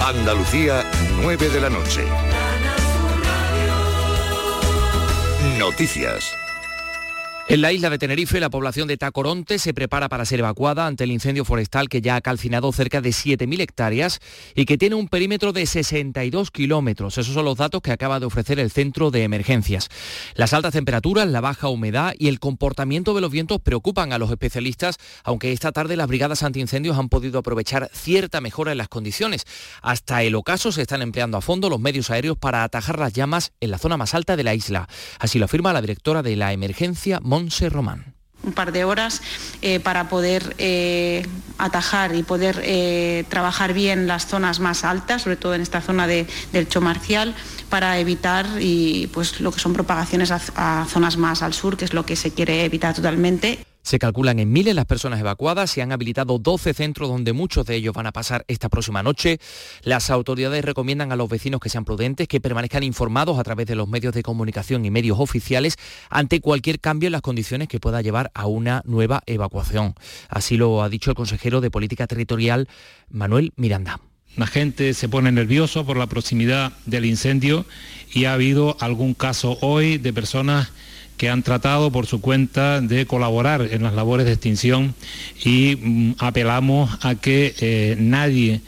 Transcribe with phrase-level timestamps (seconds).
[0.00, 0.82] Andalucía,
[1.20, 2.04] 9 de la noche.
[5.58, 6.34] Noticias.
[7.50, 11.02] En la isla de Tenerife, la población de Tacoronte se prepara para ser evacuada ante
[11.02, 14.20] el incendio forestal que ya ha calcinado cerca de 7.000 hectáreas
[14.54, 17.18] y que tiene un perímetro de 62 kilómetros.
[17.18, 19.88] Esos son los datos que acaba de ofrecer el Centro de Emergencias.
[20.36, 24.30] Las altas temperaturas, la baja humedad y el comportamiento de los vientos preocupan a los
[24.30, 29.44] especialistas, aunque esta tarde las brigadas antiincendios han podido aprovechar cierta mejora en las condiciones.
[29.82, 33.50] Hasta el ocaso se están empleando a fondo los medios aéreos para atajar las llamas
[33.58, 34.86] en la zona más alta de la isla.
[35.18, 37.18] Así lo afirma la directora de la emergencia,
[38.42, 39.20] Un par de horas
[39.60, 41.26] eh, para poder eh,
[41.58, 46.06] atajar y poder eh, trabajar bien las zonas más altas, sobre todo en esta zona
[46.06, 47.34] del Chomarcial,
[47.68, 51.92] para evitar y, pues, lo que son propagaciones a zonas más al sur, que es
[51.92, 53.64] lo que se quiere evitar totalmente.
[53.82, 57.76] Se calculan en miles las personas evacuadas, se han habilitado 12 centros donde muchos de
[57.76, 59.38] ellos van a pasar esta próxima noche.
[59.82, 63.74] Las autoridades recomiendan a los vecinos que sean prudentes, que permanezcan informados a través de
[63.74, 65.76] los medios de comunicación y medios oficiales
[66.10, 69.94] ante cualquier cambio en las condiciones que pueda llevar a una nueva evacuación.
[70.28, 72.68] Así lo ha dicho el consejero de Política Territorial,
[73.08, 74.00] Manuel Miranda.
[74.36, 77.66] La gente se pone nervioso por la proximidad del incendio
[78.12, 80.70] y ha habido algún caso hoy de personas
[81.20, 84.94] que han tratado por su cuenta de colaborar en las labores de extinción
[85.44, 88.62] y mm, apelamos a que eh, nadie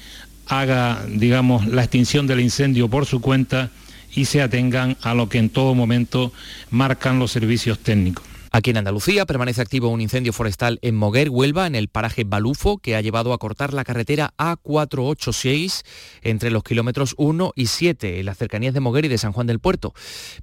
[0.49, 3.71] haga, digamos, la extinción del incendio por su cuenta
[4.15, 6.31] y se atengan a lo que en todo momento
[6.71, 8.32] marcan los servicios técnicos.
[8.55, 12.77] Aquí en Andalucía permanece activo un incendio forestal en Moguer, Huelva, en el paraje Balufo,
[12.77, 15.85] que ha llevado a cortar la carretera A486
[16.21, 19.47] entre los kilómetros 1 y 7, en las cercanías de Moguer y de San Juan
[19.47, 19.95] del Puerto.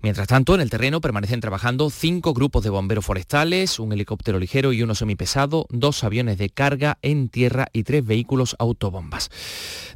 [0.02, 4.74] Mientras tanto, en el terreno permanecen trabajando cinco grupos de bomberos forestales, un helicóptero ligero
[4.74, 9.30] y uno semipesado, dos aviones de carga en tierra y tres vehículos autobombas.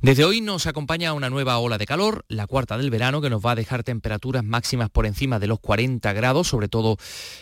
[0.03, 3.43] Desde hoy nos acompaña una nueva ola de calor, la cuarta del verano, que nos
[3.43, 6.97] va a dejar temperaturas máximas por encima de los 40 grados, sobre todo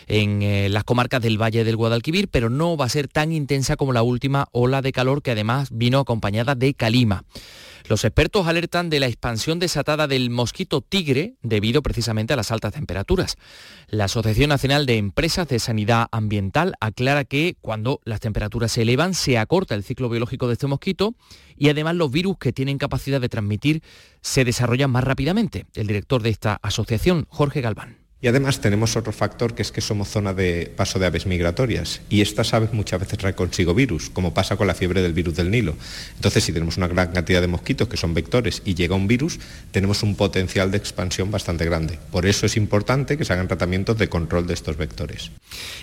[0.06, 0.40] en...
[0.40, 3.92] Eh, las comarcas del Valle del Guadalquivir, pero no va a ser tan intensa como
[3.92, 7.24] la última ola de calor que además vino acompañada de calima.
[7.88, 12.72] Los expertos alertan de la expansión desatada del mosquito tigre debido precisamente a las altas
[12.72, 13.36] temperaturas.
[13.88, 19.14] La Asociación Nacional de Empresas de Sanidad Ambiental aclara que cuando las temperaturas se elevan
[19.14, 21.14] se acorta el ciclo biológico de este mosquito
[21.56, 23.82] y además los virus que tienen capacidad de transmitir
[24.20, 25.66] se desarrollan más rápidamente.
[25.74, 28.01] El director de esta asociación, Jorge Galván.
[28.22, 32.02] Y además tenemos otro factor que es que somos zona de paso de aves migratorias
[32.08, 35.34] y estas aves muchas veces traen consigo virus, como pasa con la fiebre del virus
[35.34, 35.74] del Nilo.
[36.14, 39.40] Entonces, si tenemos una gran cantidad de mosquitos que son vectores y llega un virus,
[39.72, 41.98] tenemos un potencial de expansión bastante grande.
[42.12, 45.32] Por eso es importante que se hagan tratamientos de control de estos vectores.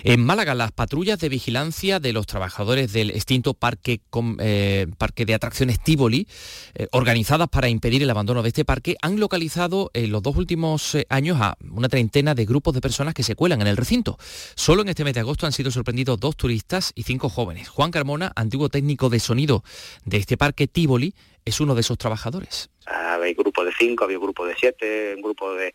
[0.02, 4.00] En Málaga, las patrullas de vigilancia de los trabajadores del extinto parque,
[4.38, 6.26] eh, parque de atracciones Tivoli,
[6.74, 10.94] eh, organizadas para impedir el abandono de este parque, han localizado en los dos últimos
[10.94, 14.16] eh, años a una treintena de grupos de personas que se cuelan en el recinto.
[14.54, 17.68] Solo en este mes de agosto han sido sorprendidos dos turistas y cinco jóvenes.
[17.68, 19.62] Juan Carmona, antiguo técnico de sonido
[20.04, 21.14] de este parque Tivoli,
[21.44, 22.70] es uno de esos trabajadores.
[22.86, 25.74] Había grupos de cinco, había grupos de siete, un grupo de,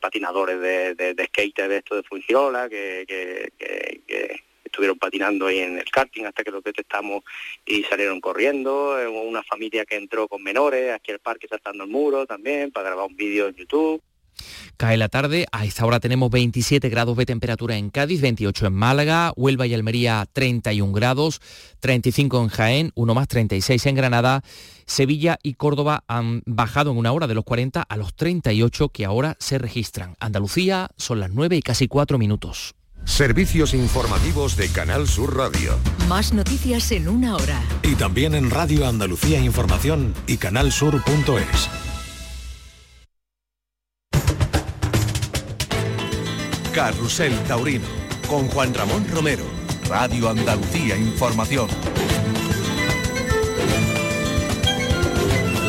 [0.00, 3.52] patinadores de, de, de esto de Fuengirola que,
[4.64, 7.24] estuvieron patinando ahí en el karting hasta que los detectamos
[7.66, 12.24] y salieron corriendo, una familia que entró con menores, aquí el parque saltando el muro
[12.24, 14.00] también para grabar un vídeo en YouTube.
[14.76, 18.72] Cae la tarde, a esta hora tenemos 27 grados de temperatura en Cádiz, 28 en
[18.72, 21.40] Málaga, Huelva y Almería 31 grados,
[21.80, 24.42] 35 en Jaén, uno más 36 en Granada,
[24.86, 29.04] Sevilla y Córdoba han bajado en una hora de los 40 a los 38 que
[29.04, 30.16] ahora se registran.
[30.18, 32.74] Andalucía son las 9 y casi 4 minutos.
[33.04, 35.78] Servicios informativos de Canal Sur Radio.
[36.08, 37.60] Más noticias en una hora.
[37.82, 41.89] Y también en Radio Andalucía Información y canalsur.es.
[46.72, 47.86] Carrusel Taurino,
[48.28, 49.44] con Juan Ramón Romero,
[49.88, 51.68] Radio Andalucía Información.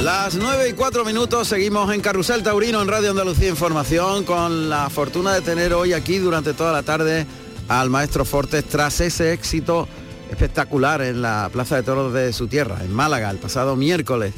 [0.03, 4.89] Las 9 y 4 minutos seguimos en Carrusel Taurino en Radio Andalucía Información con la
[4.89, 7.25] fortuna de tener hoy aquí durante toda la tarde
[7.67, 9.87] al maestro Fortes tras ese éxito
[10.29, 14.33] espectacular en la Plaza de Toros de su tierra, en Málaga, el pasado miércoles.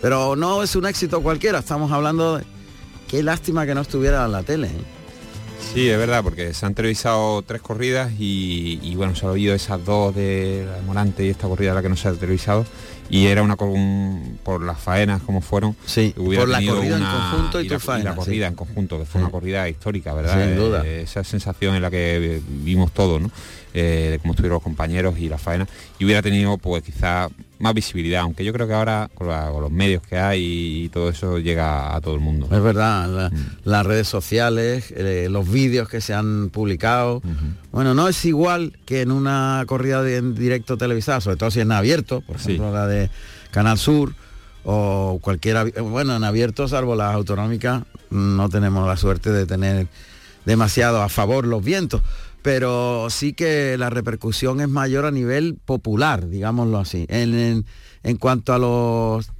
[0.00, 2.44] Pero no es un éxito cualquiera, estamos hablando de...
[3.08, 4.68] Qué lástima que no estuviera en la tele.
[4.68, 5.01] ¿eh?
[5.72, 9.84] Sí, es verdad, porque se han televisado tres corridas y, bueno, se ha oído esas
[9.84, 12.66] dos de la Morante y esta corrida la que no se ha televisado
[13.08, 15.76] y era una con, por las faenas como fueron.
[15.84, 19.20] Sí, por la corrida en conjunto y, tu faena, la corrida en conjunto, que fue
[19.20, 20.46] una corrida histórica, ¿verdad?
[20.46, 20.82] Sin duda.
[20.84, 23.30] Eh, esa sensación en la que vimos todos, ¿no?
[23.74, 25.66] Eh, de cómo estuvieron los compañeros y la faena.
[25.98, 27.28] Y hubiera tenido, pues quizá
[27.58, 31.38] más visibilidad, aunque yo creo que ahora con, los medios que hay y, todo eso
[31.38, 32.48] llega a todo el mundo.
[32.50, 33.36] Es verdad, mm.
[33.64, 37.22] las redes sociales, eh, los vídeos que se han publicado.
[37.70, 41.60] Bueno, no es igual que en una corrida de, en directo televisada, sobre todo si
[41.60, 43.08] es en abierto, por ejemplo la de
[43.52, 44.12] Canal Sur
[44.64, 49.86] o cualquiera, bueno, en abierto, salvo las autonómicas, no tenemos la suerte de tener
[50.44, 52.02] demasiado a favor los vientos
[52.42, 57.06] pero sí que la repercusión es mayor a nivel popular, digámoslo así.
[57.08, 57.64] En,
[58.02, 59.30] en, cuanto a los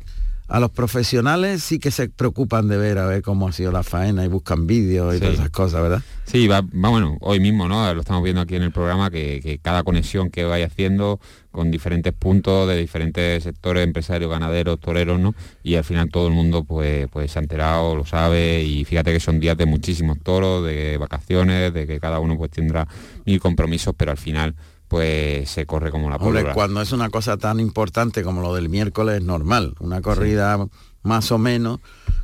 [0.53, 3.83] a los profesionales sí que se preocupan de ver a ver cómo ha sido la
[3.83, 6.03] faena y buscan vídeos y todas esas cosas, ¿verdad?
[6.27, 7.95] Sí, va, bueno, hoy mismo, ¿no?
[7.95, 11.21] Lo estamos viendo aquí en el programa, que, cada conexión que vaya haciendo
[11.53, 15.35] con diferentes puntos de diferentes sectores, empresarios, ganaderos, toreros, ¿no?
[15.63, 19.11] Y al final todo el mundo pues, pues se ha enterado, lo sabe, y fíjate
[19.11, 22.87] que son días de muchísimos toros, de vacaciones, de que cada uno pues tendrá
[23.25, 24.55] mil compromisos, pero al final
[24.93, 26.53] pues se corre como la pólvora.
[26.53, 30.69] cuando es una cosa tan importante como lo del miércoles es normal, una corrida
[31.03, 31.81] más o menos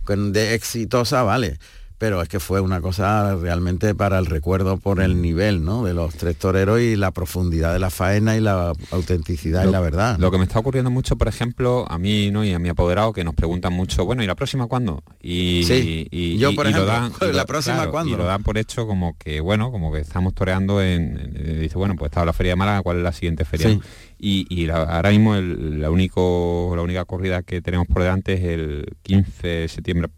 [0.07, 1.59] de exitosa, vale
[1.99, 5.85] pero es que fue una cosa realmente para el recuerdo por el nivel ¿no?
[5.85, 9.81] de los tres toreros y la profundidad de la faena y la autenticidad y la
[9.81, 10.17] verdad.
[10.19, 12.45] Lo que me está ocurriendo mucho, por ejemplo, a mí ¿no?
[12.45, 15.03] y a mi apoderado, que nos preguntan mucho, bueno, ¿y la próxima cuándo?
[15.21, 15.67] Y,
[16.11, 18.15] y, yo, por ejemplo, lo dan, la próxima cuándo.
[18.15, 21.97] Y lo dan por hecho como que, bueno, como que estamos toreando en, dice, bueno,
[21.97, 23.79] pues estaba la Feria de Málaga, ¿cuál es la siguiente feria?
[24.21, 29.47] Y, ahora mismo la, único, la única corrida que tenemos por delante es el 15
[29.47, 30.11] de septiembre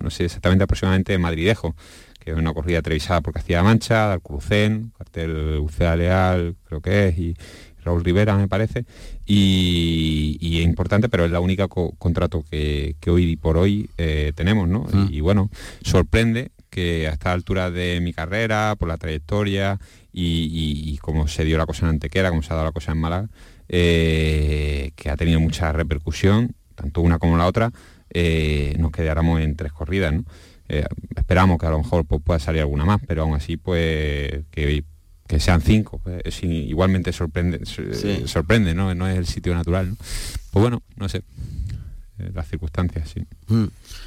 [0.00, 1.74] no sé exactamente aproximadamente Madridejo,
[2.20, 7.18] que es una corrida televisada por Castilla Mancha, Alcrucén, cartel Uceda Leal, creo que es,
[7.18, 7.36] y
[7.84, 8.86] Raúl Rivera me parece,
[9.26, 14.86] y, es importante, pero es la única contrato que, hoy por hoy eh, tenemos, ¿no?
[14.92, 15.06] Ah.
[15.10, 15.50] Y, bueno,
[15.82, 19.78] sorprende que a esta altura de mi carrera, por la trayectoria
[20.12, 22.98] y, cómo se dio la cosa en Antequera, cómo se ha dado la cosa en
[22.98, 23.28] Málaga,
[23.68, 27.70] eh, que ha tenido mucha repercusión, tanto una como la otra,
[28.10, 30.14] eh, nos quedáramos en tres corridas.
[30.68, 30.86] Eh,
[31.16, 34.84] esperamos que a lo mejor pues, pueda salir alguna más, pero aún así pues que,
[35.38, 36.00] sean cinco.
[36.02, 37.60] Pues, igualmente sorprende,
[38.26, 38.94] sorprende, ¿no?
[38.94, 39.96] No es el sitio natural.
[40.50, 41.22] Pues bueno, no sé.
[42.18, 43.26] Eh, las circunstancias, sí.
[43.48, 43.66] Mm.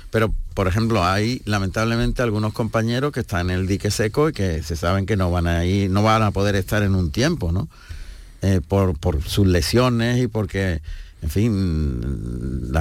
[0.10, 4.64] Pero, por ejemplo, hay lamentablemente algunos compañeros que están en el dique seco y que
[4.64, 7.52] se saben que no van a ir, no van a poder estar en un tiempo,
[7.52, 7.68] ¿no?
[8.70, 10.80] por, por sus lesiones y porque
[11.22, 11.52] en fin,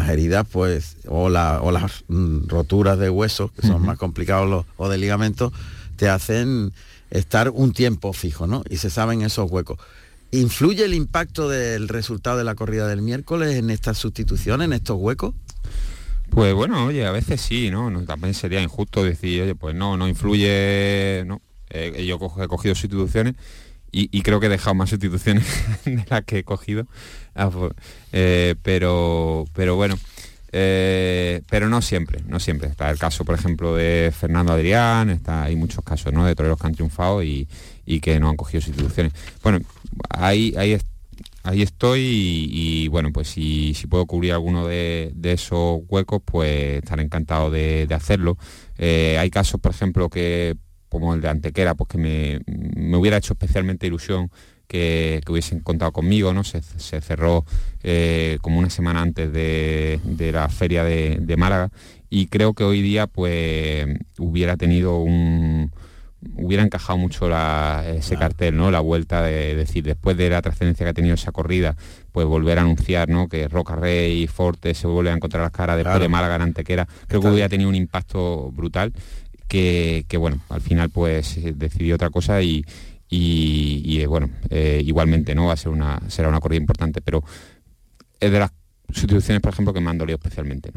[0.07, 4.89] las heridas pues, o, las mm, roturas de huesos, que son más complicados los, o
[4.89, 5.53] de ligamentos,
[5.97, 6.73] te hacen
[7.11, 8.63] estar un tiempo fijo, ¿no?
[8.71, 9.79] Y se saben esos huecos.
[10.31, 14.97] ¿Influye el impacto del resultado de la corrida del miércoles en estas sustituciones, en estos
[14.99, 15.35] huecos?
[16.31, 17.91] Pues bueno, oye, a veces sí, ¿no?
[18.05, 21.41] también sería injusto decir, oye, pues no, no influye, ¿no?
[21.71, 23.35] Eh, yo he cogido sustituciones
[23.99, 25.47] y, creo que he dejado más sustituciones
[25.87, 26.87] de las que he cogido.
[27.35, 27.73] Ah, pues,
[28.13, 29.97] eh, pero, pero bueno,
[30.53, 32.69] eh, pero no siempre, no siempre.
[32.69, 36.27] Está el caso, por ejemplo, de Fernando Adrián, está, hay muchos casos ¿no?
[36.27, 37.49] de toreros que han triunfado y,
[38.03, 39.13] que no han cogido sustituciones.
[39.43, 39.61] Bueno,
[40.11, 40.79] ahí, ahí,
[41.63, 42.01] estoy
[42.51, 48.37] y, bueno, pues si, puedo cubrir alguno de, esos huecos, pues estaré encantado de, hacerlo.
[48.77, 50.57] Eh, hay casos, por ejemplo, que
[51.01, 54.31] como el de Antequera, pues que me, hubiera hecho especialmente ilusión
[54.67, 56.45] que, hubiesen contado conmigo, ¿no?
[56.45, 57.45] Se, cerró
[57.83, 60.01] eh, como una semana antes de,
[60.33, 61.71] la feria de, Málaga
[62.09, 63.87] y creo que hoy día pues
[64.19, 65.71] hubiera tenido un
[66.35, 67.29] hubiera encajado mucho
[67.87, 68.71] ese cartel, ¿no?
[68.71, 71.77] La vuelta de, decir, después de la trascendencia que ha tenido esa corrida,
[72.13, 73.29] pues volver a anunciar, ¿no?
[73.29, 76.43] Que Roca Rey y Forte se vuelven a encontrar las caras después de Málaga en
[76.43, 76.89] Antequera.
[77.07, 78.93] Creo que hubiera tenido un impacto brutal
[79.47, 82.65] que, bueno, al final pues decidió otra cosa y,
[83.09, 87.23] y, eh, bueno, eh, igualmente no va a ser una, será una corrida importante, pero
[88.21, 88.51] es de las
[88.93, 90.73] sustituciones, por ejemplo, que me han dolido especialmente.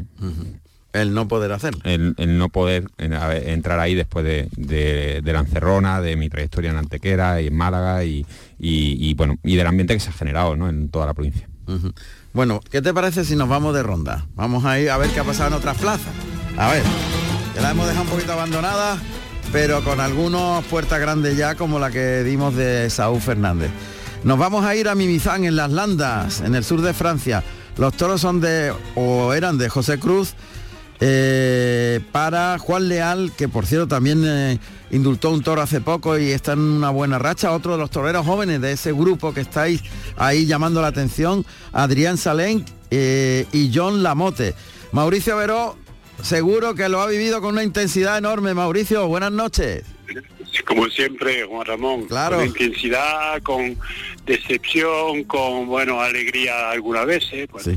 [0.92, 1.74] El no poder hacer.
[1.84, 7.48] El, no poder entrar ahí después de, la encerrona, de mi trayectoria en Antequera y
[7.48, 11.48] en Málaga y, bueno, y del ambiente que se ha generado en toda la provincia.
[12.32, 14.26] Bueno, ¿qué te parece si nos vamos de ronda?
[14.34, 16.12] Vamos a ir a ver qué ha pasado en otras plazas.
[16.56, 16.82] A ver
[17.58, 18.98] la hemos dejado un poquito abandonada,
[19.52, 23.70] pero con algunos puertas grandes ya, como la que dimos de Saúl Fernández.
[24.22, 27.42] Nos vamos a ir a Mimizán, en las Landas, en el sur de Francia.
[27.76, 30.34] Los toros son de, o eran de José Cruz,
[31.02, 34.58] eh, para Juan Leal, que por cierto también eh,
[34.90, 38.26] indultó un toro hace poco y está en una buena racha, otro de los toreros
[38.26, 39.82] jóvenes de ese grupo que estáis
[40.18, 44.54] ahí llamando la atención, Adrián Salén eh, y John Lamote.
[44.92, 45.76] Mauricio Veró
[46.22, 48.54] Seguro que lo ha vivido con una intensidad enorme.
[48.54, 49.84] Mauricio, buenas noches.
[50.66, 52.36] como siempre, Juan Ramón, Claro.
[52.36, 53.76] con intensidad, con
[54.26, 57.48] decepción, con, bueno, alegría alguna vez, ¿eh?
[57.50, 57.76] Pues, Sí.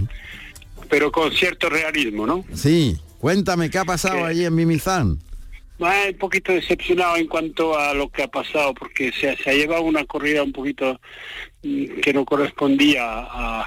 [0.90, 2.44] pero con cierto realismo, ¿no?
[2.54, 4.24] Sí, cuéntame qué ha pasado ¿Qué?
[4.26, 5.18] allí en Mimizán.
[5.80, 9.54] Ah, un poquito decepcionado en cuanto a lo que ha pasado, porque se, se ha
[9.54, 11.00] llevado una corrida un poquito
[11.64, 13.62] mm, que no correspondía a,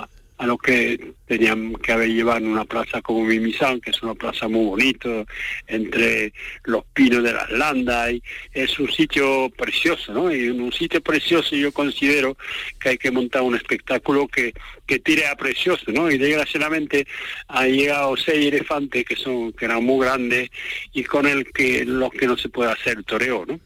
[0.00, 0.08] a-
[0.42, 4.14] a lo que tenían que haber llevado en una plaza como Mimizán, que es una
[4.14, 5.24] plaza muy bonito,
[5.68, 6.32] entre
[6.64, 8.14] los pinos de las landas,
[8.52, 10.34] es un sitio precioso, ¿no?
[10.34, 12.36] Y en un sitio precioso yo considero
[12.80, 14.52] que hay que montar un espectáculo que,
[14.84, 16.10] que tire a precioso, ¿no?
[16.10, 17.06] Y desgraciadamente
[17.46, 20.50] han llegado seis elefantes que son que eran muy grandes
[20.92, 23.60] y con el que los que no se puede hacer toreo, ¿no?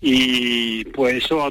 [0.00, 1.50] Y pues eso ha,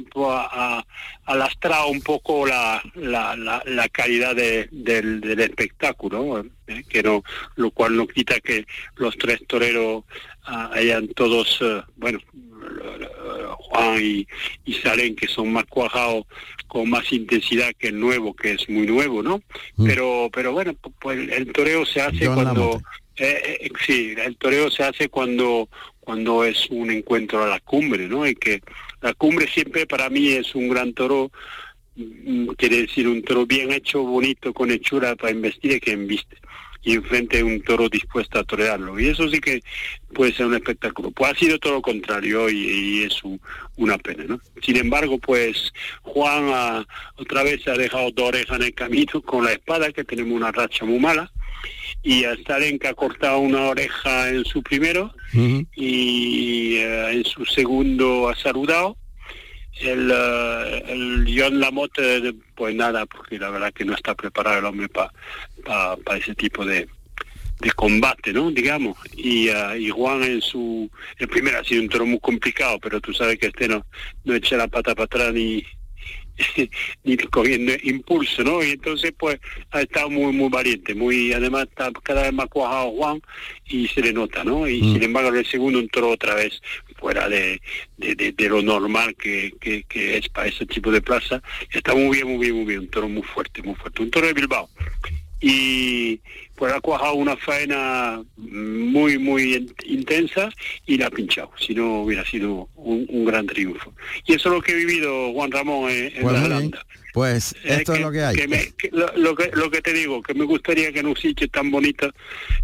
[1.26, 6.82] ha- lastrado un poco la, la, la, la calidad de- del, del espectáculo, ¿eh?
[6.88, 7.22] que no,
[7.56, 10.04] lo cual no quita que los tres toreros
[10.44, 12.18] ah, hayan todos, eh, bueno,
[13.58, 14.26] Juan y,
[14.64, 16.24] y Salen, que son más cuajados
[16.66, 19.42] con más intensidad que el nuevo, que es muy nuevo, ¿no?
[19.84, 22.80] Pero, pero bueno, pu- pues el toreo se hace John cuando...
[23.20, 25.68] Eh, eh, sí, el toreo se hace cuando
[26.08, 28.26] cuando es un encuentro a la cumbre, ¿no?
[28.26, 28.62] Y que
[29.02, 31.30] la cumbre siempre para mí es un gran toro,
[31.96, 36.38] mm, quiere decir un toro bien hecho, bonito, con hechura para investir y que embiste.
[36.82, 38.98] Y enfrente un toro dispuesto a torearlo.
[38.98, 39.60] Y eso sí que
[40.14, 41.10] puede ser un espectáculo.
[41.10, 43.38] Pues ha sido todo lo contrario y, es un-
[43.76, 44.40] una pena, ¿no?
[44.62, 45.74] Sin embargo, pues
[46.04, 46.86] Juan
[47.16, 50.52] otra vez ha dejado dos orejas en el camino con la espada, que tenemos una
[50.52, 51.30] racha muy mala
[52.02, 57.44] y a Stalin que ha cortado una oreja en su primero y eh, en su
[57.44, 58.96] segundo ha saludado.
[59.80, 64.64] El, eh, el John Lamotte, pues nada, porque la verdad que no está preparado el
[64.64, 66.88] hombre para ese tipo de,
[67.60, 68.50] de combate, ¿no?
[68.50, 68.96] Digamos.
[69.16, 70.90] Y, eh, y Juan en su...
[71.18, 73.84] El primero ha sido un toro muy complicado, pero tú sabes que este no,
[74.24, 75.64] no echa la pata para atrás ni,
[77.04, 78.62] ni cogiendo impulso, ¿no?
[78.62, 79.38] Y entonces pues
[79.70, 83.20] ha estado muy muy valiente, muy además está cada vez más cuajado Juan
[83.66, 84.66] y se le nota, ¿no?
[84.68, 86.60] Y sin embargo el segundo entró otra vez
[86.96, 87.60] fuera de,
[87.96, 91.42] de, de- de lo normal que, que, que es para ese tipo de plaza.
[91.72, 94.26] Está muy bien, muy bien, muy bien, un toro muy fuerte, muy fuerte, un toro
[94.26, 94.68] de Bilbao.
[95.40, 96.20] Y
[96.58, 100.50] pues ha cuajado una faena muy, muy in- intensa
[100.86, 103.92] y la ha pinchado, si no hubiera sido un, un gran triunfo.
[104.26, 106.44] Y eso es lo que he vivido, Juan Ramón, en, en Pues la.
[106.44, 106.86] Holanda.
[107.14, 108.36] Pues Eh, esto es lo que hay.
[108.48, 111.16] me- que lo, lo que, lo que te digo, que me gustaría que en un
[111.16, 112.10] sitio tan bonito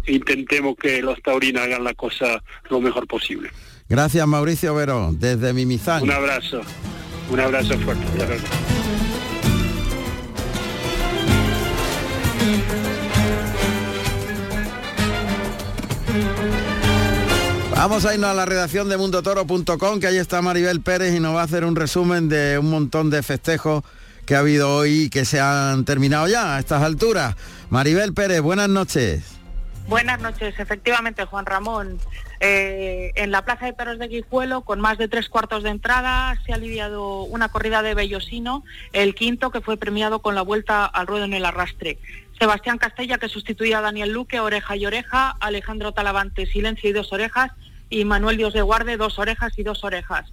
[0.07, 3.49] intentemos que los taurinos hagan la cosa lo mejor posible.
[3.89, 6.03] Gracias Mauricio Veró, desde Mimizán.
[6.03, 6.61] Un abrazo,
[7.29, 8.05] un abrazo fuerte.
[17.71, 21.35] Vamos a irnos a la redacción de mundotoro.com, que ahí está Maribel Pérez y nos
[21.35, 23.83] va a hacer un resumen de un montón de festejos
[24.25, 27.35] que ha habido hoy y que se han terminado ya a estas alturas.
[27.69, 29.23] Maribel Pérez, buenas noches.
[29.87, 31.99] Buenas noches, efectivamente, Juan Ramón.
[32.47, 36.39] Eh, en la Plaza de Toros de Guijuelo, con más de tres cuartos de entrada,
[36.45, 40.85] se ha lidiado una corrida de Bellosino, el quinto que fue premiado con la vuelta
[40.85, 41.97] al ruedo en el arrastre.
[42.37, 47.11] Sebastián Castella, que sustituía a Daniel Luque, oreja y oreja, Alejandro Talavante, silencio y dos
[47.11, 47.51] orejas,
[47.89, 50.31] y Manuel Dios de Guarde, dos orejas y dos orejas.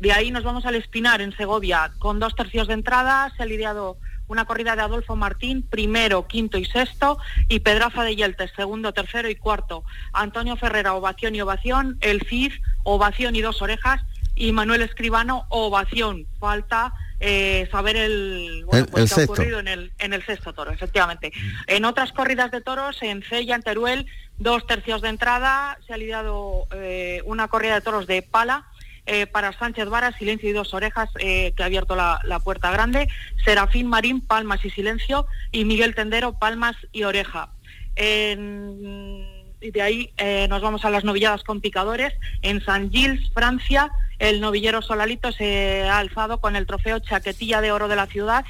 [0.00, 3.46] De ahí nos vamos al Espinar, en Segovia, con dos tercios de entrada, se ha
[3.46, 3.98] lidiado
[4.28, 9.28] una corrida de Adolfo Martín, primero, quinto y sexto, y Pedraza de Yeltes, segundo, tercero
[9.28, 9.84] y cuarto.
[10.12, 12.52] Antonio Ferrera, ovación y ovación, el CID,
[12.84, 14.02] ovación y dos orejas,
[14.34, 16.26] y Manuel Escribano, ovación.
[16.40, 20.52] Falta eh, saber el, bueno, El- pues, el ha ocurrido en el, en el sexto
[20.54, 21.30] toro, efectivamente.
[21.66, 24.06] En otras corridas de toros, en Cella, en Teruel,
[24.38, 28.64] dos tercios de entrada, se ha lidiado eh, una corrida de toros de pala,
[29.06, 32.70] eh, para Sánchez Vara, Silencio y dos orejas, eh, que ha abierto la, la puerta
[32.70, 33.08] grande,
[33.44, 37.50] Serafín Marín, Palmas y Silencio, y Miguel Tendero, Palmas y Oreja.
[37.96, 42.12] En- y de ahí eh, nos vamos a las novilladas con picadores.
[42.42, 47.70] En San Gilles, Francia, el novillero Solalito se ha alzado con el trofeo Chaquetilla de
[47.70, 48.44] Oro de la ciudad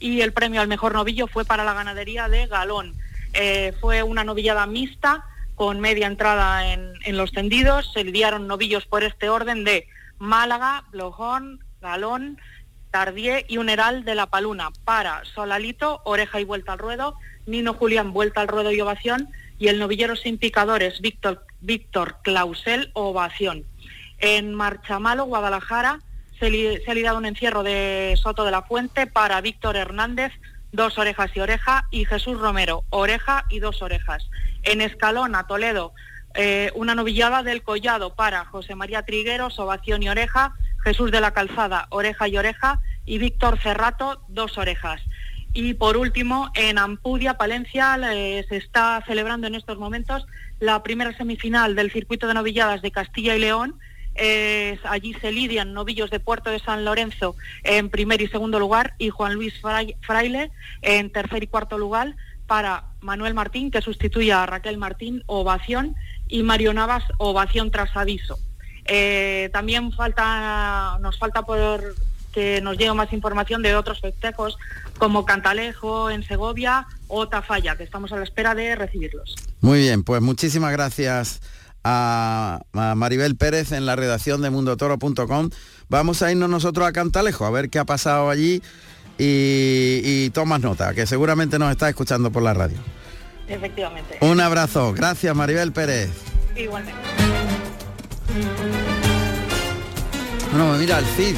[0.00, 2.94] y el premio al mejor novillo fue para la ganadería de Galón.
[3.80, 7.92] Fue una novillada mixta con media entrada en, en los tendidos.
[7.92, 9.86] Se lidiaron novillos por este orden de
[10.18, 12.38] Málaga, Blojón, Galón,
[12.90, 17.74] Tardié y un Heral de la Paluna para Solalito, oreja y vuelta al ruedo, Nino
[17.74, 23.64] Julián, vuelta al ruedo y ovación, y el novillero sin picadores, Víctor, Víctor Clausel, ovación.
[24.18, 26.00] En Marchamalo, Guadalajara,
[26.38, 26.50] se,
[26.82, 30.32] se ha lidiado un encierro de Soto de la Fuente para Víctor Hernández,
[30.72, 34.28] dos orejas y oreja, y Jesús Romero, oreja y dos orejas.
[34.62, 35.94] En Escalona, Toledo,
[36.36, 41.32] eh, una novillada del collado para José María Trigueros, ovación y oreja, Jesús de la
[41.32, 45.00] Calzada, oreja y oreja, y Víctor Cerrato, dos orejas.
[45.52, 50.26] Y por último, en Ampudia, Palencia, eh, se está celebrando en estos momentos
[50.60, 53.78] la primera semifinal del circuito de novilladas de Castilla y León.
[54.84, 59.10] allí se lidian novillos de Puerto de San Lorenzo en primer y segundo lugar y
[59.10, 59.54] Juan Luis
[60.00, 60.50] Fraile
[60.82, 62.14] en tercer y cuarto lugar
[62.46, 65.96] para Manuel Martín, que sustituye a Raquel Martín, ovación,
[66.28, 68.38] y Mario Navas, ovación tras aviso.
[68.84, 71.94] Eh, también falta, nos falta por
[72.36, 74.58] que nos llegue más información de otros festejos
[74.98, 79.34] como Cantalejo en Segovia o Tafalla, que estamos a la espera de recibirlos.
[79.62, 81.40] Muy bien, pues muchísimas gracias
[81.82, 85.48] a, Maribel Pérez en la redacción de mundotoro.com.
[85.88, 88.60] Vamos a irnos nosotros a Cantalejo a ver qué ha pasado allí
[89.16, 92.76] y, y tomas nota, que seguramente nos está escuchando por la radio.
[93.48, 94.18] Efectivamente.
[94.20, 94.92] Un abrazo.
[94.92, 96.10] Gracias, Maribel Pérez.
[96.56, 97.00] Igualmente.
[100.52, 101.36] Bueno, mira, el Cid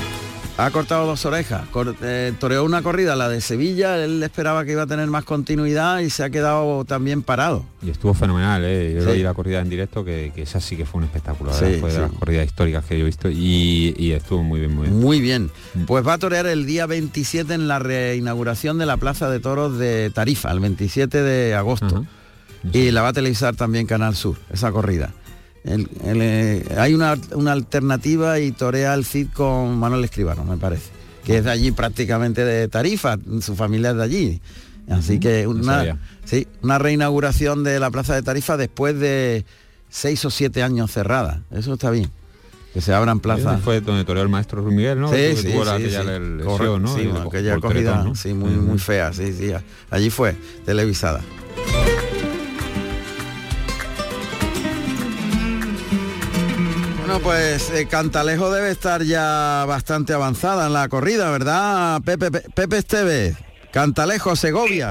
[0.58, 1.62] ha cortado dos orejas.
[2.02, 6.00] Eh, toreó una corrida, la de Sevilla, él esperaba que iba a tener más continuidad
[6.00, 7.64] y se ha quedado también parado.
[7.80, 9.00] Y estuvo fenomenal, ¿eh?
[9.00, 12.10] Yo la corrida en directo, que, esa sí que fue un espectáculo, fue de las
[12.10, 15.00] corridas históricas que yo he visto y, estuvo muy bien, muy bien.
[15.00, 15.50] Muy bien.
[15.74, 15.84] Mm.
[15.84, 19.78] Pues va a torear el día 27 en la reinauguración de la Plaza de Toros
[19.78, 22.04] de Tarifa, el 27 de agosto.
[22.72, 25.12] Y la va a televisar también Canal Sur, esa corrida.
[25.70, 27.12] Eh, hay una,
[27.52, 30.90] alternativa y torea al Cid con Manuel Escribano, me parece,
[31.24, 34.40] que es de allí prácticamente de Tarifa, su familia es de allí.
[34.88, 39.44] Así que una, sí, una reinauguración de la Plaza de Tarifa después de
[39.90, 41.42] seis o siete años cerrada.
[41.50, 42.10] Eso está bien.
[42.72, 43.60] Que se abran plazas.
[43.60, 45.12] Fue donde toreó el maestro Ruiz Miguel, ¿no?
[45.12, 49.52] Sí, sí, sí, aquella acogida, sí, muy, muy fea, sí, sí.
[49.90, 50.34] Allí fue,
[50.64, 51.20] televisada.
[57.08, 62.02] Bueno, pues eh, Cantalejo debe estar ya bastante avanzada en la corrida, ¿verdad?
[62.02, 63.34] Pepe, Pepe Esteve,
[63.72, 64.90] Cantalejo, Segovia.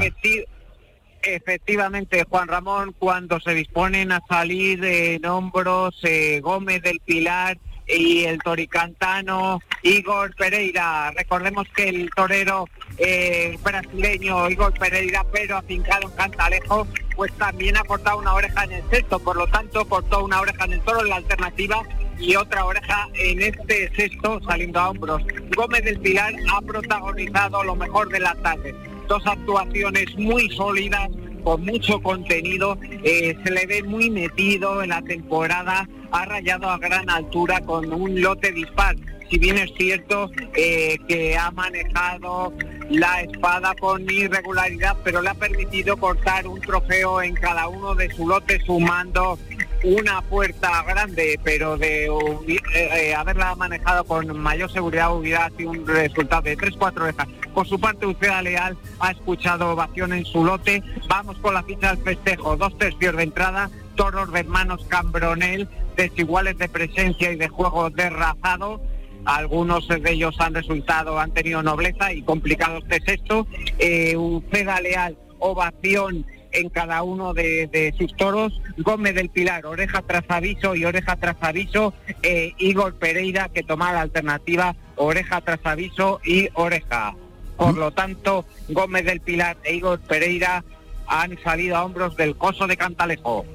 [1.22, 8.26] efectivamente, Juan Ramón, cuando se disponen a salir en hombros eh, Gómez del Pilar y
[8.26, 11.12] el toricantano Igor Pereira.
[11.12, 17.84] Recordemos que el torero eh, brasileño Igor Pereira, pero afincado en Cantalejo, pues también ha
[17.84, 21.02] cortado una oreja en el sexto, por lo tanto cortó una oreja en el toro
[21.02, 21.82] en la alternativa
[22.20, 25.24] y otra oreja en este sexto saliendo a hombros.
[25.56, 28.76] Gómez del Pilar ha protagonizado lo mejor de la tarde.
[29.08, 31.10] Dos actuaciones muy sólidas,
[31.48, 36.78] con mucho contenido, eh, se le ve muy metido en la temporada, ha rayado a
[36.78, 38.98] gran altura con un lote dispar.
[39.30, 42.52] Si bien es cierto eh, que ha manejado
[42.90, 48.12] la espada con irregularidad, pero le ha permitido cortar un trofeo en cada uno de
[48.12, 49.40] su lote, sumando
[49.84, 55.86] una puerta grande, pero de eh, eh, haberla manejado con mayor seguridad hubiera sido un
[55.86, 57.28] resultado de 3-4 orejas.
[57.54, 60.84] Por su parte, Uceda Leal ha escuchado ovación en su lote.
[61.08, 66.58] Vamos con la ficha del festejo, dos tercios de entrada, toros de hermanos Cambronel, desiguales
[66.58, 68.82] de presencia y de juego derrazado.
[69.26, 73.48] Algunos de ellos han resultado, han tenido nobleza y complicados de sexto.
[73.80, 76.26] Eh, Uceda Leal, ovación
[76.58, 78.62] en cada uno de, sus toros.
[78.78, 81.94] Gómez del Pilar, oreja tras aviso y oreja tras aviso.
[82.24, 87.16] Eh, Igor Pereira, que toma la alternativa oreja tras aviso y oreja.
[87.58, 90.64] Por lo tanto, Gómez del Pilar e Igor Pereira
[91.08, 93.46] han salido a hombros del coso de Cantalejo.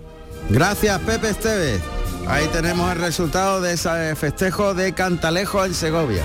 [0.48, 1.80] Gracias, Pepe Esteves.
[2.26, 6.22] Ahí tenemos el resultado de ese festejo de Cantalejo en Segovia.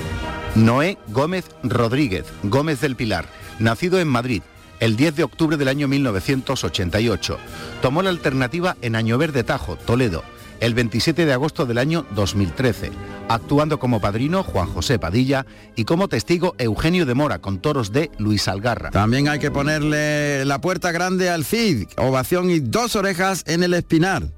[0.55, 3.25] Noé Gómez Rodríguez, Gómez del Pilar,
[3.59, 4.41] nacido en Madrid,
[4.79, 7.37] el 10 de octubre del año 1988.
[7.81, 10.23] Tomó la alternativa en Año Verde Tajo, Toledo,
[10.59, 12.91] el 27 de agosto del año 2013,
[13.29, 18.11] actuando como padrino Juan José Padilla y como testigo Eugenio de Mora con toros de
[18.17, 18.91] Luis Algarra.
[18.91, 23.73] También hay que ponerle la puerta grande al Cid, ovación y dos orejas en el
[23.73, 24.31] espinar.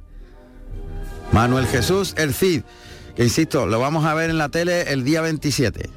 [1.31, 2.63] Manuel Jesús el Cid,
[3.15, 5.89] que insisto, lo vamos a ver en la tele el día 27.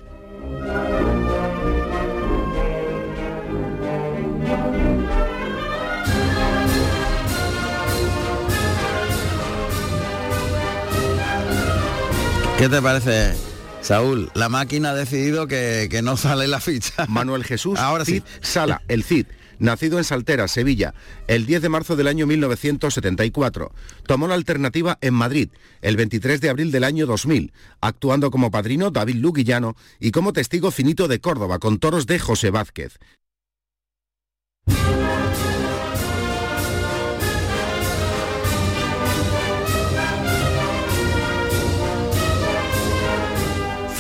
[12.62, 13.35] ¿Qué te parece,
[13.81, 14.31] Saúl?
[14.35, 17.07] La máquina ha decidido que, no sale la ficha.
[17.09, 19.27] Manuel Jesús Ahora Cid Sala, el Cid,
[19.59, 20.94] nacido en Saltera, Sevilla,
[21.27, 23.72] el 10 de marzo del año 1974.
[24.07, 25.48] Tomó la alternativa en Madrid,
[25.81, 30.70] el 23 de abril del año 2000, actuando como padrino David Luguillano y como testigo
[30.70, 32.96] finito de Córdoba, con toros de José Vázquez.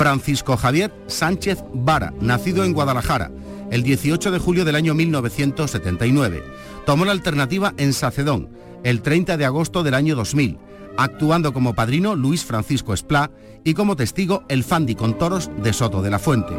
[0.02, 3.30] Francisco Javier Sánchez Vara, nacido en Guadalajara,
[3.70, 6.42] el 18 de julio del año 1979.
[6.84, 8.48] Tomó la alternativa en Sacedón,
[8.82, 10.58] el 30 de agosto del año 2000,
[10.96, 13.30] actuando como padrino Luis Francisco Esplá
[13.62, 16.52] y como testigo el Fandi con toros de Soto de la Fuente.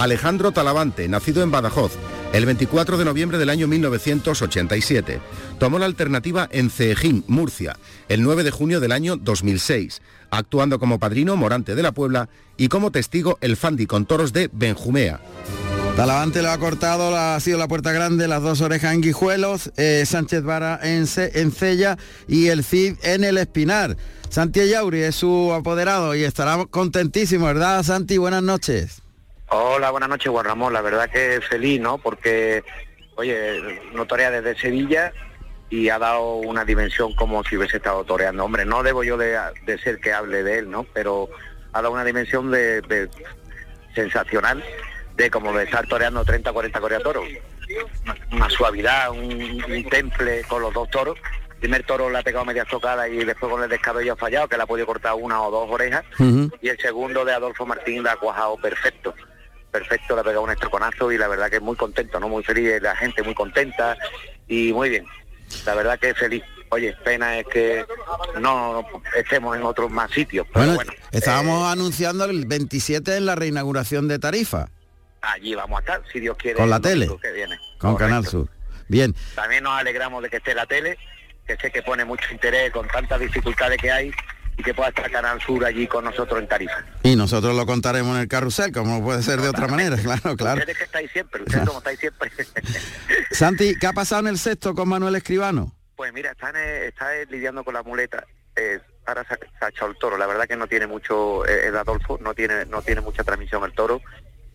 [0.00, 1.92] Alejandro Talavante, nacido en Badajoz,
[2.32, 5.20] el 24 de noviembre del año 1987.
[5.58, 7.76] Tomó la alternativa en Ceejín, Murcia,
[8.08, 12.68] el 9 de junio del año 2006, actuando como padrino Morante de la Puebla y
[12.68, 15.20] como testigo el Fandi con toros de Benjumea.
[15.96, 20.04] Talavante lo ha cortado, ha sido la puerta grande, las dos orejas en Guijuelos, eh,
[20.06, 23.98] Sánchez Vara en, en Cella y el Cid en el Espinar.
[24.30, 28.16] Santi Yauri es su apoderado y estará contentísimo, ¿verdad, Santi?
[28.16, 29.02] Buenas noches.
[29.52, 30.72] Hola, buenas noches, Juan Ramón.
[30.72, 31.98] La verdad que feliz, ¿no?
[31.98, 32.62] Porque,
[33.16, 35.12] oye, no torea desde Sevilla
[35.68, 38.44] y ha dado una dimensión como si hubiese estado toreando.
[38.44, 39.36] Hombre, no debo yo de,
[39.82, 40.84] ser que hable de él, ¿no?
[40.94, 41.28] Pero
[41.72, 43.08] ha dado una dimensión de,
[43.92, 44.62] sensacional
[45.16, 47.24] de como de estar toreando 30, 40 toros.
[48.30, 51.18] Una, suavidad, un, temple con los dos toros.
[51.54, 54.46] El primer toro le ha pegado media tocada y después con el descabello ha fallado,
[54.46, 56.04] que le ha podido cortar una o dos orejas.
[56.62, 59.12] Y el segundo de Adolfo Martín la ha cuajado perfecto
[59.70, 62.28] perfecto, le ha pegado un estroconazo y la verdad que es muy contento, ¿no?
[62.28, 63.96] Muy feliz, la gente muy contenta
[64.48, 65.06] y muy bien.
[65.64, 66.42] La verdad que es feliz.
[66.70, 67.84] Oye, pena es que
[68.40, 70.46] no estemos en otros más sitios.
[70.52, 74.68] Pero bueno, estábamos eh, anunciando el 27 en la reinauguración de Tarifa.
[75.20, 76.58] Allí vamos a estar, si Dios quiere.
[76.58, 77.08] Con la tele.
[77.78, 78.48] Con Canal Sur.
[78.88, 79.14] Bien.
[79.34, 80.96] También nos alegramos de que esté la tele,
[81.46, 84.12] que sé que pone mucho interés con tantas dificultades que hay
[84.60, 86.84] y que pueda estar Canal Sur allí con nosotros en Tarifa.
[87.02, 90.60] Y nosotros lo contaremos en el carrusel, como puede ser de otra manera, claro, claro.
[90.60, 92.30] Ustedes que estáis siempre, ustedes como estáis siempre.
[93.30, 95.74] Santi, ¿qué ha pasado en el sexto con Manuel Escribano?
[95.96, 96.52] Pues mira, está,
[96.84, 98.26] está lidiando con la muleta.
[98.54, 100.18] Eh, ahora se ha, echado el toro.
[100.18, 103.64] La verdad que no tiene mucho, eh, el Adolfo, no tiene, no tiene mucha transmisión
[103.64, 104.02] el toro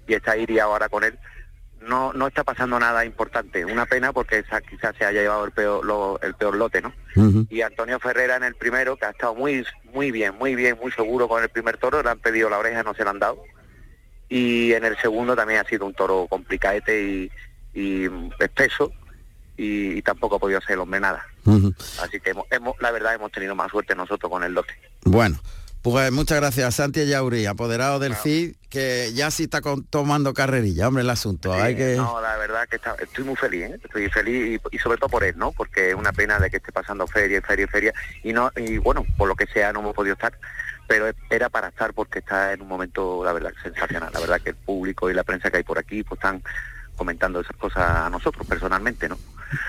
[0.07, 1.17] y está ahí ahora con él
[1.87, 3.65] no, no está pasando nada importante.
[3.65, 6.93] Una pena porque quizás se haya llevado el peor, el peor lote, ¿no?
[7.49, 9.65] Y Antonio Ferrera en el primero, que ha estado muy,
[9.95, 12.83] muy bien, muy bien, muy seguro con el primer toro, le han pedido la oreja,
[12.83, 13.41] no se la han dado.
[14.27, 17.31] Y en el segundo también ha sido un toro complicadete y,
[17.73, 18.91] y espeso
[19.57, 21.25] y, tampoco ha podido hacer el hombre nada.
[22.01, 24.73] Así que hemos, la verdad hemos tenido más suerte nosotros con el lote.
[25.03, 25.39] Bueno,
[25.85, 31.03] pues muchas gracias, Santi Yauri, apoderado del CID, que ya sí está tomando carrerilla, hombre,
[31.03, 31.53] el asunto.
[31.53, 31.95] Hay que...
[31.95, 33.79] No, la verdad que estoy muy feliz, ¿eh?
[33.83, 35.51] estoy feliz y, sobre todo por él, ¿no?
[35.51, 37.93] Porque es una pena de que esté pasando feria, feria, feria,
[38.23, 40.35] y no y bueno, por lo que sea no hemos podido estar,
[40.87, 44.09] pero era para estar porque está en un momento, la verdad, sensacional.
[44.11, 46.41] La verdad que el público y la prensa que hay por aquí pues están
[46.95, 49.19] comentando esas cosas a nosotros personalmente, ¿no?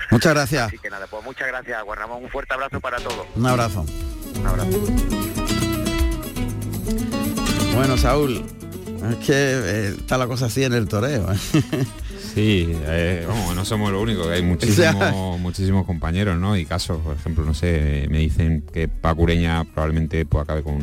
[0.09, 0.69] Muchas gracias.
[0.69, 3.27] Así que nada, pues muchas gracias, Guardamos un fuerte abrazo para todos.
[3.35, 3.85] Un abrazo.
[4.39, 5.46] Un abrazo.
[7.75, 8.43] Bueno, Saúl,
[9.09, 11.31] es que eh, está la cosa así en el toreo.
[11.31, 11.37] ¿eh?
[12.33, 16.57] Sí, eh, vamos, no somos lo único, hay muchísimos, muchísimos compañeros, ¿no?
[16.57, 20.79] Y casos, por ejemplo, no sé, me dicen que Pacureña probablemente pues, acabe con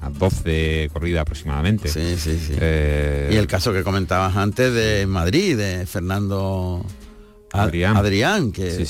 [0.00, 1.88] a 12 corridas aproximadamente.
[1.88, 2.52] Sí, sí, sí.
[2.52, 6.84] y el caso que comentabas antes de Madrid, de Fernando
[7.52, 8.86] Adrián, Adrián que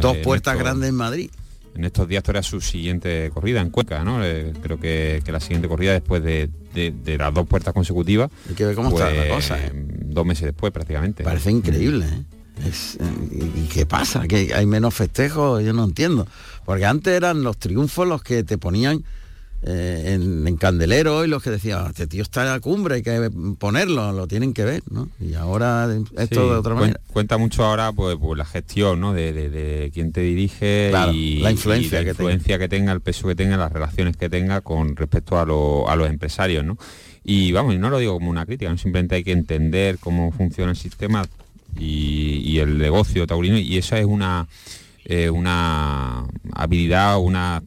[0.00, 1.30] dos puertas grandes en Madrid
[1.74, 4.24] en estos días torea su siguiente corrida en Cuenca, ¿no?
[4.24, 6.50] Eh, creo que, la siguiente corrida después de,
[7.18, 8.30] las dos puertas consecutivas.
[8.48, 9.58] Hay que ver cómo está la pues, cosa.
[9.58, 9.70] ¿eh?
[9.74, 11.24] Dos meses después prácticamente.
[11.24, 12.24] Parece increíble, ¿eh?
[13.56, 14.26] ¿Y qué pasa?
[14.28, 15.64] ¿Que hay menos festejos?
[15.64, 16.26] Yo no entiendo.
[16.64, 19.02] Porque antes eran los triunfos los que te ponían
[19.62, 23.30] eh, en, Candelero y los que decían, este tío está en la cumbre, hay que
[23.58, 25.08] ponerlo, lo tienen que ver, ¿no?
[25.20, 27.00] Y ahora esto de otra manera.
[27.12, 29.12] Cuenta mucho ahora pues, pues la gestión, ¿no?
[29.12, 32.58] De, de, quién te dirige y la influencia, que, influencia tenga.
[32.58, 36.08] que tenga, el peso que tenga, las relaciones que tenga con respecto a, a los
[36.08, 36.78] empresarios, ¿no?
[37.24, 40.70] Y vamos, y no lo digo como una crítica, simplemente hay que entender cómo funciona
[40.70, 41.26] el sistema
[41.78, 44.48] y, el negocio taurino y esa es una,
[45.04, 47.62] eh, una habilidad, una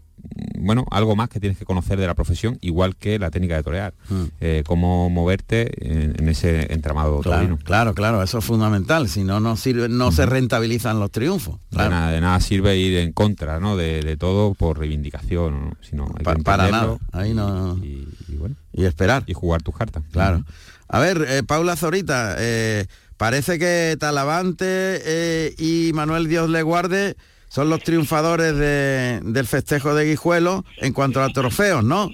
[0.57, 3.63] bueno, algo más que tienes que conocer de la profesión, igual que la técnica de
[3.63, 3.93] torear.
[4.09, 4.23] Hmm.
[4.39, 9.09] Eh, cómo moverte en, ese entramado claro, Claro, claro, eso es fundamental.
[9.09, 11.59] Si no, no sirve, no se rentabilizan los triunfos.
[11.71, 13.75] De, nada, sirve ir en contra ¿no?
[13.75, 15.75] de, todo por reivindicación.
[15.81, 16.97] Sino para nada.
[17.11, 17.77] Ahí no.
[17.77, 19.23] Y, bueno, y, esperar.
[19.27, 20.03] Y jugar tus cartas.
[20.11, 20.43] Claro.
[20.87, 22.85] A ver, eh, Paula Zorita, eh,
[23.17, 27.15] parece que Talavante y Manuel Dios le guarde
[27.53, 32.09] son los triunfadores del festejo de Guijuelo en cuanto a trofeos, ¿no?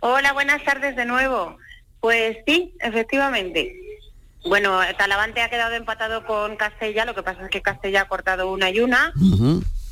[0.00, 1.56] Hola, buenas tardes de nuevo.
[2.00, 3.74] Pues sí, efectivamente.
[4.44, 8.52] Bueno, Talavante ha quedado empatado con Castella, lo que pasa es que Castella ha cortado
[8.52, 9.14] una y una.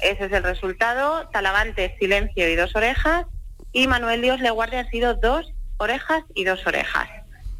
[0.00, 1.26] Ese es el resultado.
[1.32, 3.24] Talavante, silencio y dos orejas.
[3.72, 7.08] Y Manuel Dios Le Guardia ha sido dos orejas y dos orejas.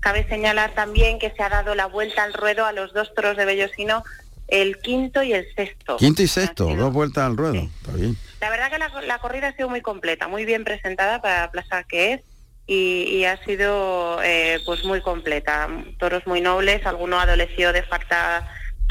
[0.01, 3.39] Cabe señalar también que se ha dado la vuelta al ruedo a los dos toros
[3.39, 4.05] de Bellosino,
[4.49, 5.97] el quinto y el sexto.
[5.99, 7.55] Quinto y sexto, dos vueltas al ruedo.
[7.55, 8.17] Está bien.
[8.41, 11.51] La verdad que la, la corrida ha sido muy completa, muy bien presentada para la
[11.51, 12.21] plaza que es
[12.67, 15.69] y, y ha sido eh, pues muy completa.
[15.99, 18.49] Toros muy nobles, alguno adoleció de falta,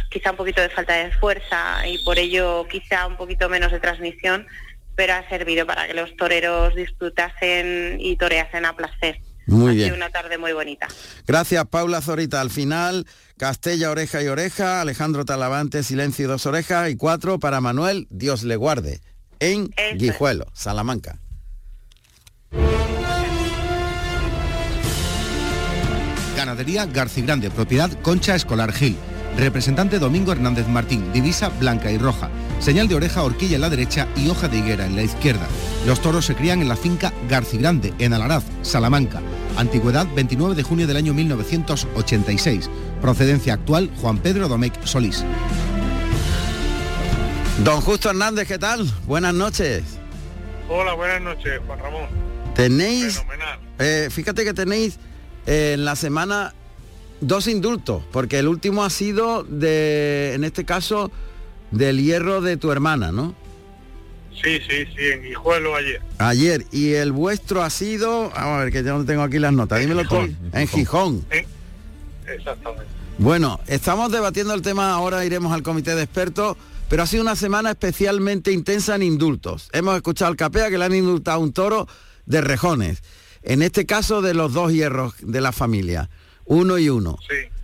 [0.09, 3.79] quizá un poquito de falta de fuerza y por ello quizá un poquito menos de
[3.79, 4.47] transmisión,
[4.95, 9.19] pero ha servido para que los toreros disfrutasen y toreasen a placer.
[9.47, 9.85] Muy ha bien.
[9.87, 10.87] sido una tarde muy bonita.
[11.25, 12.41] Gracias, Paula Zorita.
[12.41, 13.07] Al final,
[13.37, 18.43] Castella, oreja y oreja, Alejandro Talavante, silencio y dos orejas, y cuatro para Manuel, Dios
[18.43, 19.01] le guarde,
[19.39, 21.19] en Guijuelo, Salamanca.
[26.35, 28.95] Ganadería Garcigrande, propiedad Concha Escolar Gil.
[29.37, 32.29] Representante Domingo Hernández Martín, divisa blanca y roja.
[32.59, 35.47] Señal de oreja, horquilla en la derecha y hoja de higuera en la izquierda.
[35.85, 39.21] Los toros se crían en la finca Garcigrande, en Alaraz, Salamanca.
[39.57, 42.69] Antigüedad 29 de junio del año 1986.
[43.01, 45.25] Procedencia actual Juan Pedro Domecq Solís.
[47.63, 48.85] Don Justo Hernández, ¿qué tal?
[49.07, 49.83] Buenas noches.
[50.69, 52.07] Hola, buenas noches, Juan Ramón.
[52.53, 53.23] Tenéis,
[53.79, 54.99] eh, fíjate que tenéis
[55.47, 56.53] eh, en la semana
[57.19, 61.11] dos indultos, porque el último ha sido de, en este caso,
[61.71, 63.33] del hierro de tu hermana, ¿no?
[64.43, 66.01] Sí, sí, sí, en Guijuelo ayer.
[66.19, 66.65] Ayer.
[66.71, 69.79] Y el vuestro ha sido, vamos a ver que yo no tengo aquí las notas,
[69.79, 70.17] dímelo tú.
[70.53, 71.25] En Gijón.
[72.25, 72.85] Exactamente.
[73.17, 76.55] Bueno, estamos debatiendo el tema, ahora iremos al comité de expertos,
[76.87, 79.69] pero ha sido una semana especialmente intensa en indultos.
[79.73, 81.87] Hemos escuchado al Capea que le han indultado un toro
[82.27, 83.01] de rejones.
[83.41, 86.09] En este caso de los dos hierros de la familia,
[86.45, 87.17] uno y uno.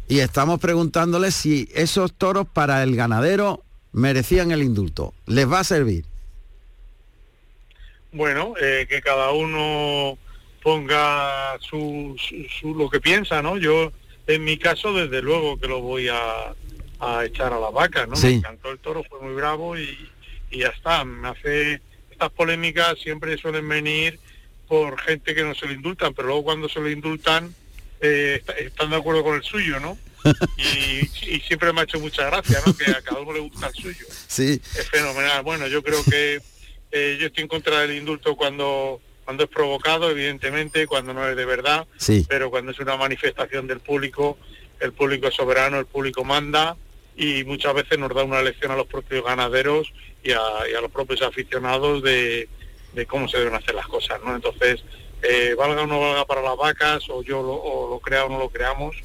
[0.08, 5.14] Y estamos preguntándole si esos toros para el ganadero merecían el indulto.
[5.28, 6.06] ¿Les va a servir?
[8.14, 10.18] Bueno, eh, que cada uno
[10.62, 13.58] ponga su, su- su- lo que piensa, ¿no?
[13.58, 13.92] Yo,
[14.28, 16.54] en mi caso, desde luego que lo voy a,
[17.00, 18.16] a echar a la vaca, ¿no?
[18.16, 18.28] Sí.
[18.28, 20.10] Me encantó el toro, fue muy bravo y,
[20.52, 21.04] y ya está.
[21.04, 24.20] Me hace estas polémicas siempre suelen venir
[24.68, 27.54] por gente que no se lo indultan, pero luego cuando se lo indultan
[28.00, 29.98] eh, está- están de acuerdo con el suyo, ¿no?
[30.58, 31.00] Y,
[31.36, 32.76] y siempre me ha hecho mucha gracia, ¿no?
[32.78, 34.62] Que a cada uno le gusta el suyo Sí.
[34.78, 35.44] es fenomenal.
[35.44, 36.40] Bueno, yo creo que
[36.94, 41.36] eh, yo estoy en contra del indulto cuando cuando es provocado, evidentemente, cuando no es
[41.38, 42.26] de verdad, Sí.
[42.28, 44.38] pero cuando es una manifestación del público,
[44.82, 46.76] el público es soberano, el público manda
[47.16, 50.82] y muchas veces nos da una lección a los propios ganaderos y a, y a
[50.82, 52.50] los propios aficionados de,
[52.94, 54.36] de cómo se deben hacer las cosas, ¿no?
[54.36, 54.84] Entonces,
[55.22, 58.30] eh, valga o no valga para las vacas, o yo lo, o lo crea o
[58.30, 58.98] no lo creamos,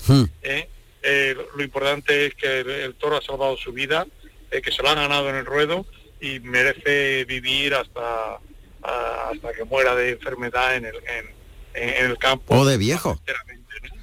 [0.42, 0.68] ¿eh?
[1.05, 4.05] Eh, lo, importante es que el, el toro ha salvado su vida,
[4.51, 5.87] que se lo ha ganado en el ruedo
[6.21, 8.39] y merece vivir hasta
[8.83, 10.95] hasta que muera de enfermedad en el,
[11.75, 12.55] en, el campo.
[12.57, 13.21] O de viejo.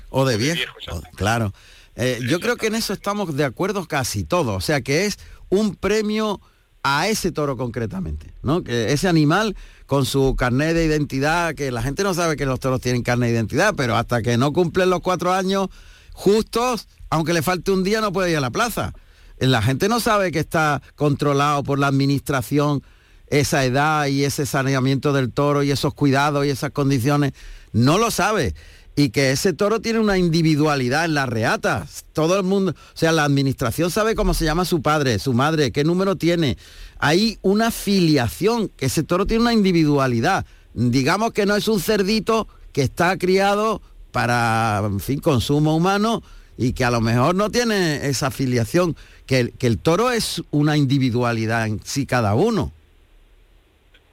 [0.10, 0.74] O de viejo.
[0.92, 1.54] o- claro.
[1.96, 4.56] Eh, yo creo que en eso estamos de acuerdo casi todos.
[4.56, 5.18] O sea que es
[5.50, 6.42] un premio
[6.84, 8.64] a ese toro concretamente, ¿no?
[8.64, 9.56] Que ese animal
[9.88, 13.30] con su carnet de identidad, que la gente no sabe que los toros tienen carnet
[13.30, 15.70] de identidad, pero hasta que no cumplen los cuatro años
[16.14, 18.94] justos, aunque le falte un día, no puede ir a la plaza.
[19.40, 22.84] La gente no sabe que está controlado por la administración
[23.28, 27.34] esa edad y ese saneamiento del toro y esos cuidados y esas condiciones.
[27.74, 28.56] No lo sabe.
[28.98, 32.06] Y que ese toro tiene una individualidad en las reatas.
[32.14, 35.72] Todo el mundo, o sea, la administración sabe cómo se llama su padre, su madre,
[35.72, 36.58] qué número tiene.
[36.98, 40.46] Hay una filiación, que ese toro tiene una individualidad.
[40.74, 43.82] Digamos que no es un cerdito que está criado
[44.14, 46.24] para, en fin, consumo humano
[46.58, 48.96] y que a lo mejor no tiene esa filiación.
[49.26, 52.72] Que, el- que el toro es una individualidad en sí cada uno.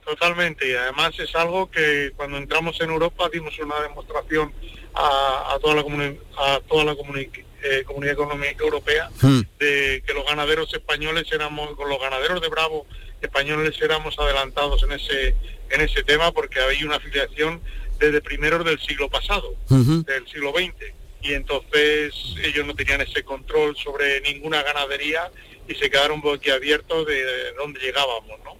[0.05, 4.51] Totalmente, y además es algo que cuando entramos en Europa dimos una demostración
[4.93, 7.29] a, a toda la, comuni- a toda la comuni-
[7.63, 9.09] eh, comunidad económica europea
[9.59, 12.85] de que los ganaderos españoles éramos, con los ganaderos de Bravo
[13.21, 15.35] españoles éramos adelantados en ese
[15.69, 17.61] en ese tema porque había una afiliación
[17.97, 19.55] desde primeros del siglo pasado,
[20.03, 20.73] del siglo XX,
[21.23, 25.31] y entonces ellos no tenían ese control sobre ninguna ganadería
[25.67, 27.23] y se quedaron boquiabiertos de
[27.57, 28.57] dónde llegábamos, ¿no?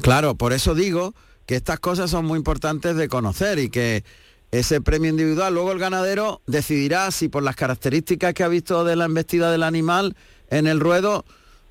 [0.00, 1.14] Claro, por eso digo
[1.46, 4.04] que estas cosas son muy importantes de conocer y que
[4.52, 8.94] ese premio individual, luego el ganadero decidirá si por las características que ha visto de
[8.94, 10.14] la embestida del animal
[10.50, 11.24] en el ruedo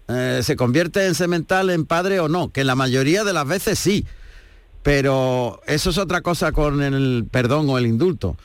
[0.07, 3.79] eh, se convierte en semental, en padre o no, que la mayoría de las veces
[3.79, 4.05] sí.
[4.83, 8.37] Pero eso es otra cosa con el perdón o el indulto.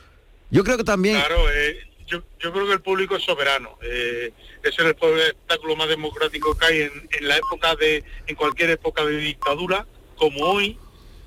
[0.51, 1.15] Yo creo que también...
[1.15, 3.77] Claro, eh, yo, creo que el público es soberano.
[3.81, 4.31] Eh,
[4.63, 9.05] es el espectáculo más democrático que hay en, en la época de, en cualquier época
[9.05, 9.87] de dictadura,
[10.17, 10.77] como hoy,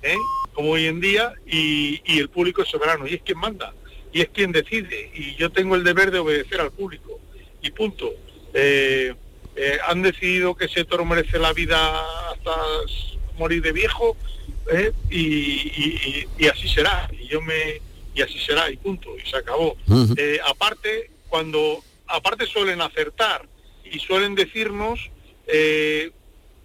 [0.03, 0.17] ¿eh?
[0.53, 3.73] como hoy en día, y, el público es soberano, y es quien manda,
[4.13, 7.19] y es quien decide, y yo tengo el deber de obedecer al público,
[7.63, 8.13] y punto.
[8.53, 9.15] Eh,
[9.89, 12.55] han decidido que ese toro merece la vida hasta
[13.39, 14.17] morir de viejo,
[15.11, 17.81] y- y- y así será, y yo me
[18.15, 19.77] y así será, y punto, y se acabó.
[20.17, 23.47] Eh, aparte, cuando aparte suelen acertar
[23.85, 25.11] y suelen decirnos
[25.47, 26.13] eh,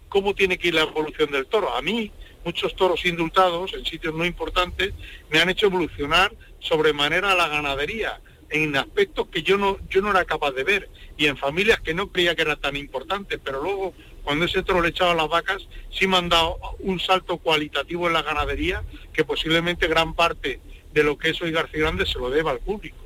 [0.09, 1.75] cómo tiene que ir la evolución del toro.
[1.75, 2.12] A mí,
[2.45, 4.93] muchos toros indultados en sitios no importantes
[5.29, 10.25] me han hecho evolucionar sobremanera la ganadería en aspectos que yo no yo no era
[10.25, 13.93] capaz de ver y en familias que no creía que era tan importante, pero luego
[14.23, 18.13] cuando ese toro le echaba las vacas sí me han dado un salto cualitativo en
[18.13, 18.83] la ganadería
[19.13, 20.59] que posiblemente gran parte
[20.93, 22.97] de lo que es hoy García Grande se lo deba al público.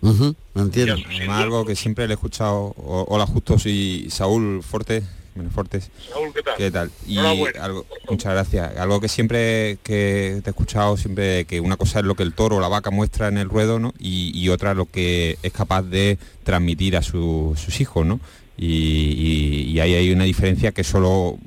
[0.00, 0.96] Ujú, entiendo.
[1.16, 5.02] Además, algo que siempre le he escuchado, o- hola Justos y Saúl Fortes,
[5.34, 6.54] bueno, Fortes, Saúl, ¿qué tal?
[6.56, 6.90] ¿qué tal?
[7.06, 8.76] Y algo, muchas gracias.
[8.76, 12.34] Algo que siempre que te he escuchado, siempre que una cosa es lo que el
[12.34, 13.94] toro o la vaca muestra en el ruedo, ¿no?
[13.98, 18.20] Y, y otra lo que es capaz de transmitir a su- sus hijos, ¿no?
[18.56, 21.38] Y, y- y ahí hay una diferencia que solo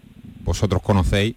[0.43, 1.35] vosotros conocéis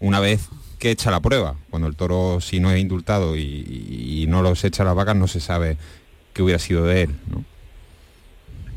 [0.00, 1.56] una vez que echa la prueba.
[1.70, 5.40] Cuando el toro, si no es indultado y, no los echa las vacas, no se
[5.40, 5.76] sabe
[6.32, 7.44] qué hubiera sido de él, ¿no?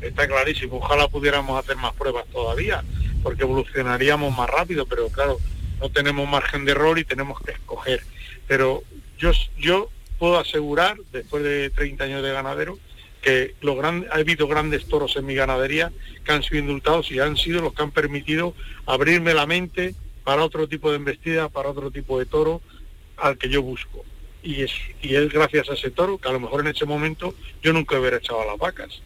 [0.00, 0.76] está clarísimo.
[0.76, 2.82] Ojalá pudiéramos hacer más pruebas todavía,
[3.22, 5.38] porque evolucionaríamos más rápido, pero claro,
[5.78, 8.02] no tenemos margen de error y tenemos que escoger.
[8.48, 8.82] Pero
[9.18, 12.78] yo, yo puedo asegurar, después de 30 años de ganadero,
[13.20, 15.92] que lo gran- ha habido grandes toros en mi ganadería
[16.24, 18.54] que han sido indultados y han sido los que han permitido
[18.86, 19.94] abrirme la mente
[20.30, 22.60] para otro tipo de embestida, para otro tipo de toro
[23.16, 24.04] al que yo busco.
[24.44, 24.70] Y es,
[25.02, 27.98] y es gracias a ese toro que a lo mejor en ese momento yo nunca
[27.98, 29.02] hubiera echado a las vacas.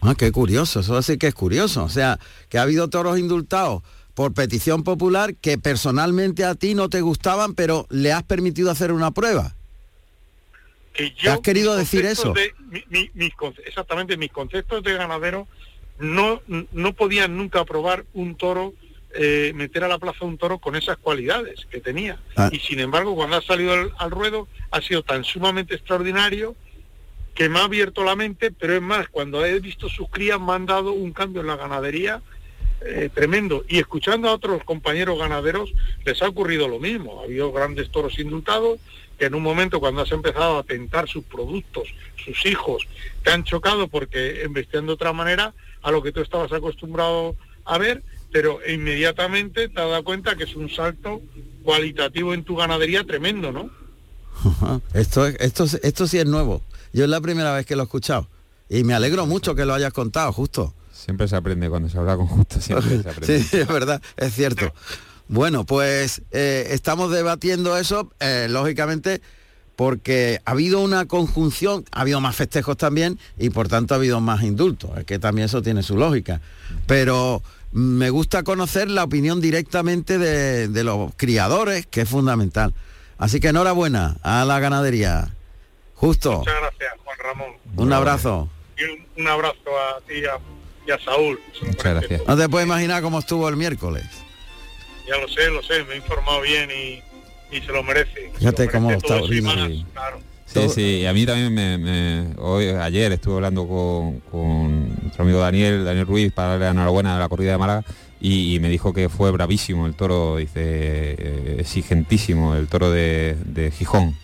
[0.00, 1.84] Ah, qué curioso, eso sí que es curioso.
[1.84, 2.18] O sea,
[2.48, 7.54] que ha habido toros indultados por petición popular que personalmente a ti no te gustaban,
[7.54, 9.54] pero le has permitido hacer una prueba.
[10.92, 12.32] que yo has querido decir eso?
[12.32, 15.46] de- mi- mi- mis conce- exactamente mis conceptos de ganadero
[16.00, 16.42] no
[16.72, 18.74] no podían nunca probar un toro
[19.14, 22.50] eh, meter a la plaza un toro con esas cualidades que tenía Ah.
[22.52, 26.54] y sin embargo cuando ha salido al, al ruedo ha sido tan sumamente extraordinario
[27.34, 30.52] que me ha abierto la mente pero es más cuando he visto sus crías me
[30.52, 32.20] han dado un cambio en la ganadería
[32.80, 33.64] eh, tremendo.
[33.68, 35.72] Y escuchando a otros compañeros ganaderos,
[36.04, 37.20] les ha ocurrido lo mismo.
[37.20, 38.78] Ha habido grandes toros indultados
[39.18, 41.92] que en un momento cuando has empezado a tentar sus productos,
[42.24, 42.86] sus hijos,
[43.24, 47.78] te han chocado porque investían de otra manera a lo que tú estabas acostumbrado a
[47.78, 51.20] ver, pero inmediatamente te has dado cuenta que es un salto
[51.62, 53.70] cualitativo en tu ganadería tremendo, ¿no?
[54.94, 56.62] Esto, es- esto, es- esto sí es nuevo.
[56.92, 58.28] Yo es la primera vez que lo he escuchado.
[58.68, 60.74] Y me alegro mucho que lo hayas contado, justo.
[60.92, 63.42] Siempre se aprende cuando se habla con justo, siempre se aprende.
[63.42, 64.72] Sí, es verdad, es cierto.
[65.28, 69.20] Bueno, pues eh, estamos debatiendo eso, eh, lógicamente,
[69.76, 74.20] porque ha habido una conjunción, ha habido más festejos también y por tanto ha habido
[74.20, 76.40] más indultos, es que también eso tiene su lógica.
[76.86, 82.74] Pero me gusta conocer la opinión directamente de, de los criadores, que es fundamental.
[83.18, 85.34] Así que enhorabuena a la ganadería.
[85.94, 87.52] Justo, Muchas gracias, Juan Ramón.
[87.76, 88.48] un abrazo.
[88.76, 89.58] Y un, un abrazo
[89.96, 90.38] a ti y a,
[90.86, 91.40] y a Saúl.
[91.62, 92.22] Muchas gracias.
[92.26, 94.04] No te puedes imaginar cómo estuvo el miércoles.
[95.08, 97.02] Ya lo sé, lo sé, me he informado bien y,
[97.56, 98.30] y se lo merece.
[98.38, 99.54] Fíjate Se lo cómo merece está y Taurino,
[99.94, 100.14] más,
[100.48, 100.52] sí.
[100.54, 100.68] claro.
[100.70, 105.84] Sí, a mí también me, me- hoy, ayer estuve hablando con, con nuestro amigo Daniel,
[105.84, 107.84] Daniel Ruiz, para darle la enhorabuena a la corrida de Málaga
[108.20, 113.36] y, y me dijo que fue bravísimo el toro, dice, eh, exigentísimo el toro de,
[113.44, 114.16] de Gijón.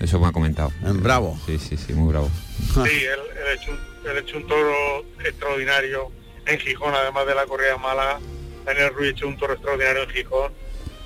[0.00, 0.72] Eso me ha comentado.
[0.94, 1.38] Bravo.
[1.46, 2.28] Sí, sí, sí, muy bravo.
[2.58, 6.10] Sí, él, él ha hecho un, él ha hecho un toro extraordinario
[6.46, 8.18] en Gijón, además de la corrida de Málaga.
[8.66, 10.52] Daniel Ruiz ha hecho un toro extraordinario en Gijón.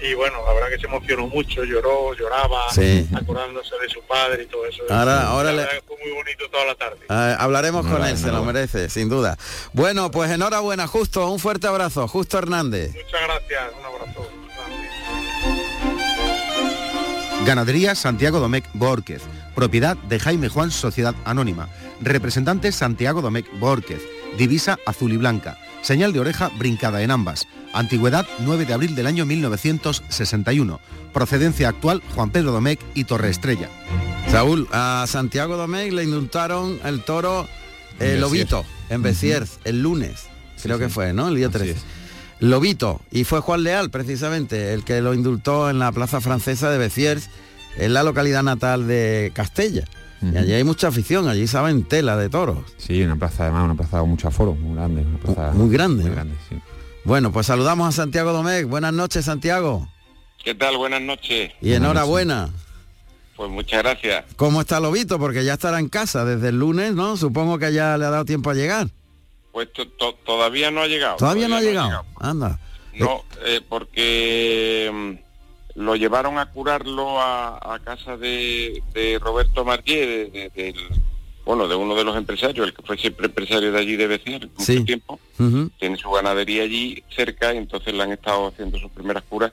[0.00, 3.08] Y bueno, la verdad que se emocionó mucho, lloró, lloraba, Sí.
[3.14, 4.82] acordándose de su padre y todo eso.
[4.88, 6.98] Ahora- ahora la le- verdad que fue muy bonito toda la tarde.
[7.10, 9.36] Eh, hablaremos con él, se lo merece, sin duda.
[9.72, 12.92] Bueno, pues enhorabuena, Justo, un fuerte abrazo, Justo Hernández.
[12.94, 14.28] Muchas gracias, un abrazo.
[17.44, 19.22] Ganadería Santiago Domecq Borquez,
[19.54, 21.68] propiedad de Jaime Juan Sociedad Anónima,
[22.00, 24.02] representante Santiago Domecq Borquez,
[24.36, 29.06] divisa azul y blanca, señal de oreja brincada en ambas, antigüedad 9 de abril del
[29.06, 30.80] año 1961,
[31.12, 33.68] procedencia actual Juan Pedro Domecq y Torre Estrella.
[34.30, 37.48] Saúl, a Santiago Domecq le indultaron el toro
[38.00, 38.90] eh, En Lobito Besiers.
[38.90, 40.26] en Besiers, el lunes,
[40.62, 40.82] creo sí.
[40.84, 41.28] que fue, ¿no?
[41.28, 41.70] El día Así 13.
[41.72, 41.84] es.
[42.40, 46.78] Lobito, y fue Juan Leal, precisamente, el que lo indultó en la plaza francesa de
[46.78, 47.30] Besiers,
[47.76, 49.84] en la localidad natal de Castella.
[50.20, 52.58] Y allí hay mucha afición, allí saben tela de toros.
[52.76, 55.02] Sí, una plaza además, una plaza con mucho aforo, muy grande.
[55.02, 56.02] Una plaza Muy grande.
[56.02, 56.14] Muy ¿no?
[56.16, 56.56] grande, sí.
[57.08, 58.66] Bueno, pues saludamos a Santiago Domecq.
[58.68, 59.88] Buenas noches, Santiago.
[60.44, 60.76] ¿Qué tal?
[60.76, 61.52] Buenas noches.
[61.62, 62.50] Y enhorabuena.
[63.34, 64.26] Pues muchas gracias.
[64.36, 65.18] ¿Cómo está Lobito?
[65.18, 67.16] Porque ya estará en casa desde el lunes, ¿no?
[67.16, 68.88] Supongo que ya le ha dado tiempo a llegar.
[69.52, 71.16] Pues to- to- todavía no ha llegado.
[71.16, 72.04] Todavía no ha llegado.
[72.20, 72.60] Anda.
[72.98, 80.30] No, eh, porque mm, lo llevaron a curarlo a, a casa de, de Roberto Martier,
[80.30, 80.74] de- de- del,
[81.48, 84.46] bueno, de uno de los empresarios, el que fue siempre empresario de allí de Becer,
[84.48, 84.84] mucho Sí.
[84.84, 85.18] tiempo.
[85.78, 89.52] Tiene su ganadería allí cerca y entonces le han estado haciendo sus primeras curas,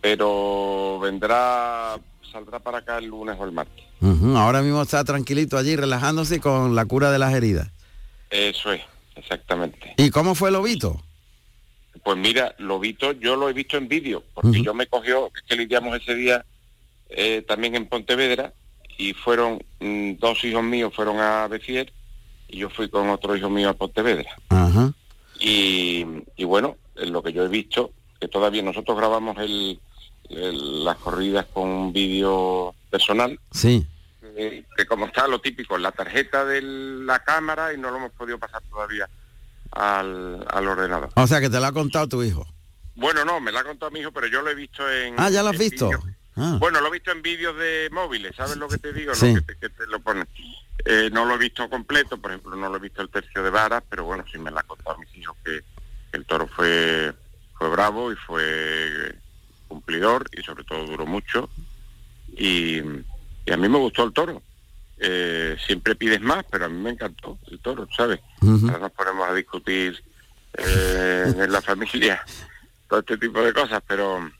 [0.00, 1.98] pero vendrá,
[2.30, 3.84] saldrá para acá el lunes o el martes.
[4.36, 7.68] Ahora mismo está tranquilito allí, relajándose con la cura de las heridas.
[8.30, 8.82] Eso es,
[9.16, 9.94] exactamente.
[9.96, 11.02] ¿Y cómo fue Lobito?
[12.04, 15.42] Pues mira, lo visto, yo lo he visto en vídeo, porque yo me cogió, es
[15.42, 16.44] que lidiamos ese día
[17.10, 18.52] eh, también en Pontevedra,
[18.98, 21.92] y fueron mm, dos hijos míos fueron a Becier,
[22.48, 24.30] y yo fui con otro hijo mío a Pontevedra.
[24.50, 24.92] Ajá.
[25.40, 26.04] Y,
[26.36, 27.90] y bueno, en lo que yo he visto,
[28.20, 29.80] que todavía nosotros grabamos el,
[30.28, 33.86] el- las corridas con un vídeo personal, Sí.
[34.36, 38.12] eh, que como está lo típico, la tarjeta de la cámara y no lo hemos
[38.12, 39.08] podido pasar todavía
[39.72, 41.10] al, al ordenador.
[41.14, 42.46] O sea, que te lo ha contado tu hijo.
[42.94, 45.14] Bueno, no, me la ha contado mi hijo, pero yo lo he visto en...
[45.18, 45.90] Ah, ¿ya lo has visto?
[46.36, 46.56] Ah.
[46.58, 49.14] Bueno, lo he visto en vídeos de móviles, ¿sabes lo que te digo?
[49.14, 49.34] Sí.
[49.34, 50.26] No, que, te, que te lo ponen.
[50.84, 53.50] Eh, no lo he visto completo, por ejemplo, no lo he visto el tercio de
[53.50, 55.62] varas, pero bueno, sí me la ha contado mis hijos que
[56.12, 57.12] el toro fue,
[57.58, 59.14] fue bravo y fue
[59.68, 61.50] cumplidor y sobre todo duró mucho.
[62.34, 64.42] Y, y a mí me gustó el toro.
[64.98, 68.20] Eh, siempre pides más, pero a mí me encantó el toro, ¿sabes?
[68.40, 70.02] Ahora nos ponemos a discutir
[70.56, 72.24] eh, en la familia
[72.88, 74.30] todo este tipo de cosas, pero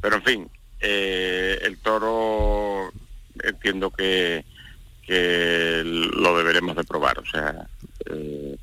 [0.00, 0.50] pero en fin,
[0.80, 2.92] eh, el toro
[3.42, 4.44] entiendo que,
[5.06, 7.66] que lo deberemos de probar, o sea,
[8.10, 8.56] eh,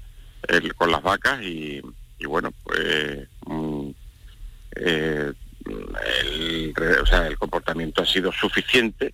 [0.47, 1.82] el- con las vacas y,
[2.20, 3.89] y bueno, pues mm,
[4.78, 5.34] eh,
[5.66, 9.13] el, o sea, el comportamiento ha sido suficiente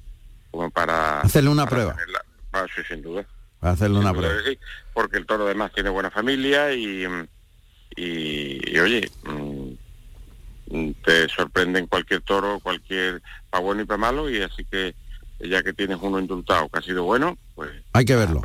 [0.50, 1.96] como para Hacerle una para prueba.
[1.96, 3.26] tenerla- ah, sí, sin duda.
[3.60, 4.36] Para hacerle una Sin prueba.
[4.46, 4.60] sí,
[4.94, 7.06] porque el toro además tiene buena familia y,
[7.96, 9.71] y, y, oye, mm,
[11.04, 14.96] te sorprenden cualquier toro, cualquier para bueno y para malo y así que
[15.40, 18.42] ya que tienes uno indultado que ha sido bueno, pues Hay que verlo.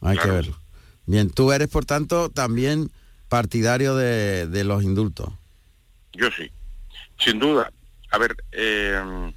[0.00, 0.22] Hay claro.
[0.30, 0.60] que verlo.
[1.06, 2.90] Bien, tú eres, por tanto, también
[3.28, 5.28] partidario de, de los indultos.
[6.12, 6.50] Yo sí,
[7.18, 7.70] sin duda.
[8.10, 9.32] A ver, eh,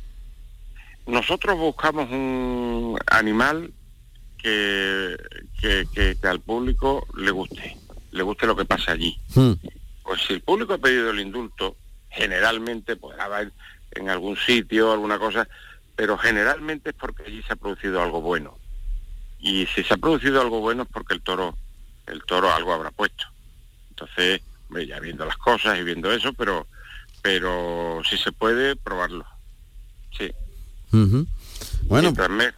[1.07, 3.73] nosotros buscamos un animal
[4.37, 5.15] que,
[5.59, 7.75] que, que- que al público le guste,
[8.11, 9.19] le guste lo que pasa allí.
[9.35, 9.53] Hmm.
[10.03, 11.75] Pues si el público ha pedido el indulto,
[12.10, 13.51] generalmente podrá haber
[13.91, 15.47] en algún sitio, alguna cosa,
[15.95, 18.57] pero generalmente es porque allí se ha producido algo bueno.
[19.39, 21.57] Y si se ha producido algo bueno es porque el toro,
[22.07, 23.26] el toro algo habrá puesto.
[23.89, 26.68] Entonces, hombre, ya viendo las cosas y viendo eso, pero
[27.22, 29.26] pero si se puede, probarlo.
[30.18, 30.32] Sí.
[31.84, 32.53] Bueno, me-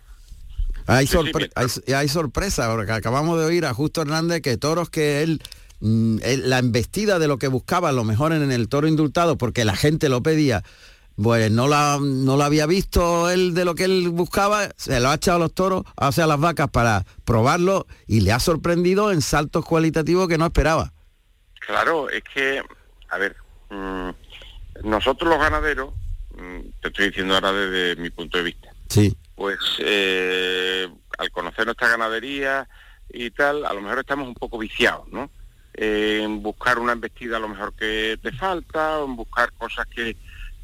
[0.88, 4.42] hay, Sí, sí, sorpre- hay, hay sorpresa, ahora que acabamos de oír a Justo Hernández
[4.42, 5.42] que toros que él,
[5.82, 9.38] mm, él- la embestida de lo que buscaba, a lo mejor en el toro indultado,
[9.38, 10.64] porque la gente lo pedía,
[11.22, 15.10] pues no la, no lo había visto él de lo que él buscaba, se lo
[15.10, 18.40] ha echado a los toros, o sea, a las vacas para probarlo y le ha
[18.40, 20.94] sorprendido en saltos cualitativos que no esperaba.
[21.60, 22.62] Claro, es que,
[23.10, 23.36] a ver,
[23.70, 24.10] mm,
[24.86, 25.94] nosotros los ganaderos,
[26.36, 29.16] mm, te estoy diciendo ahora desde mi punto de vista, Sí.
[29.36, 32.68] pues eh, al conocer nuestra ganadería
[33.10, 35.30] y tal, a lo mejor estamos un poco viciados, ¿no?
[35.74, 40.16] En buscar una embestida a lo mejor que te falta, en buscar cosas que,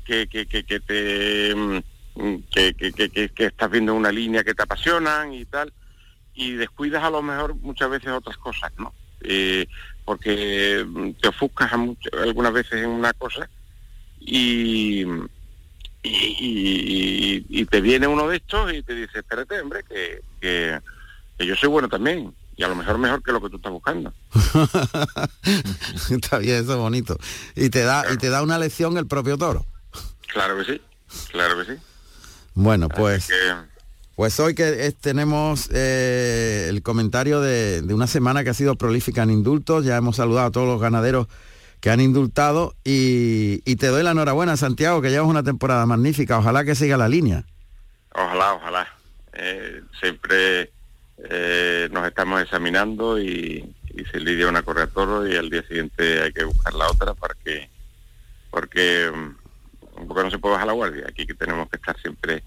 [0.05, 1.79] que, que, que, que te mm,
[3.37, 5.71] estás viendo una línea que te apasionan y tal,
[6.33, 8.93] y descuidas a lo mejor muchas veces otras cosas, ¿no?
[9.21, 9.67] Eh,
[10.03, 13.49] porque mm, te ofuscas algunas veces en una cosa
[14.19, 15.05] y,
[17.69, 20.79] te viene uno de estos y te dice, espérate, hombre, que
[21.39, 22.33] yo soy bueno también.
[22.57, 24.11] Y a lo mejor mejor que lo que tú estás buscando.
[26.09, 27.17] Está bien, eso es bonito.
[27.55, 29.65] Y te da, y te da una lección el propio toro.
[30.33, 30.81] Claro que sí,
[31.31, 31.79] claro que sí.
[32.55, 33.53] Bueno, pues, Que,
[34.15, 39.21] pues hoy que tenemos eh, el comentario de, de una semana que ha sido prolífica
[39.23, 39.85] en indultos.
[39.85, 41.27] Ya hemos saludado a todos los ganaderos
[41.79, 46.39] que han indultado y, y te doy la enhorabuena, Santiago, que llevas una temporada magnífica.
[46.39, 47.45] Ojalá que siga la línea.
[48.15, 48.87] ojalá, ojalá.
[49.33, 50.71] Eh, siempre
[51.17, 55.63] eh, nos estamos examinando y, y se lidia una correa a toro y al día
[55.67, 57.69] siguiente hay que buscar la otra para que,
[58.51, 61.05] porque, mm, porque no se puede bajar la guardia.
[61.07, 62.43] Aquí que tenemos que estar siempre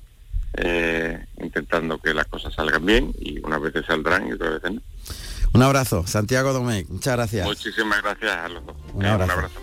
[0.54, 4.82] eh, intentando que las cosas salgan bien y, unas veces saldrán y otras veces no.
[5.52, 7.46] Un abrazo, Santiago Domecq, muchas gracias.
[7.46, 8.76] Muchísimas gracias a los dos.
[8.94, 9.32] Un abrazo.
[9.32, 9.60] Un abrazo.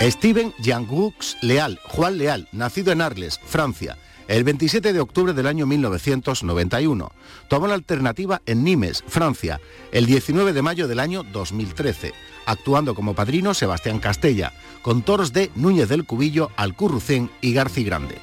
[0.00, 3.96] Steven Jean-Gux Leal, Juan Leal, nacido en Arles, Francia,
[4.28, 7.12] el 27 de octubre del año 1991.
[7.48, 9.60] Tomó la alternativa en Nimes, Francia,
[9.92, 12.12] el 19 de mayo del año 2013,
[12.46, 14.52] actuando como padrino Sebastián Castella,
[14.82, 18.16] con toros de Núñez del Cubillo, Alcurrucén y Garci Grande.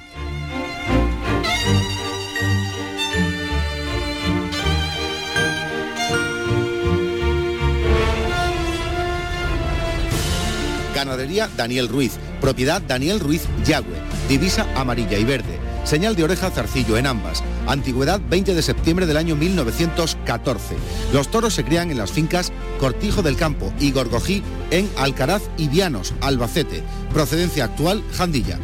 [10.93, 13.95] Ganadería Daniel Ruiz, propiedad Daniel Ruiz Yagüe,
[14.29, 19.17] divisa amarilla y verde, señal de oreja zarcillo en ambas, antigüedad 20 de septiembre del
[19.17, 20.75] año 1914.
[21.13, 25.67] Los toros se crían en las fincas Cortijo del Campo y Gorgojí en Alcaraz y
[25.67, 28.57] Vianos, Albacete, procedencia actual Jandilla.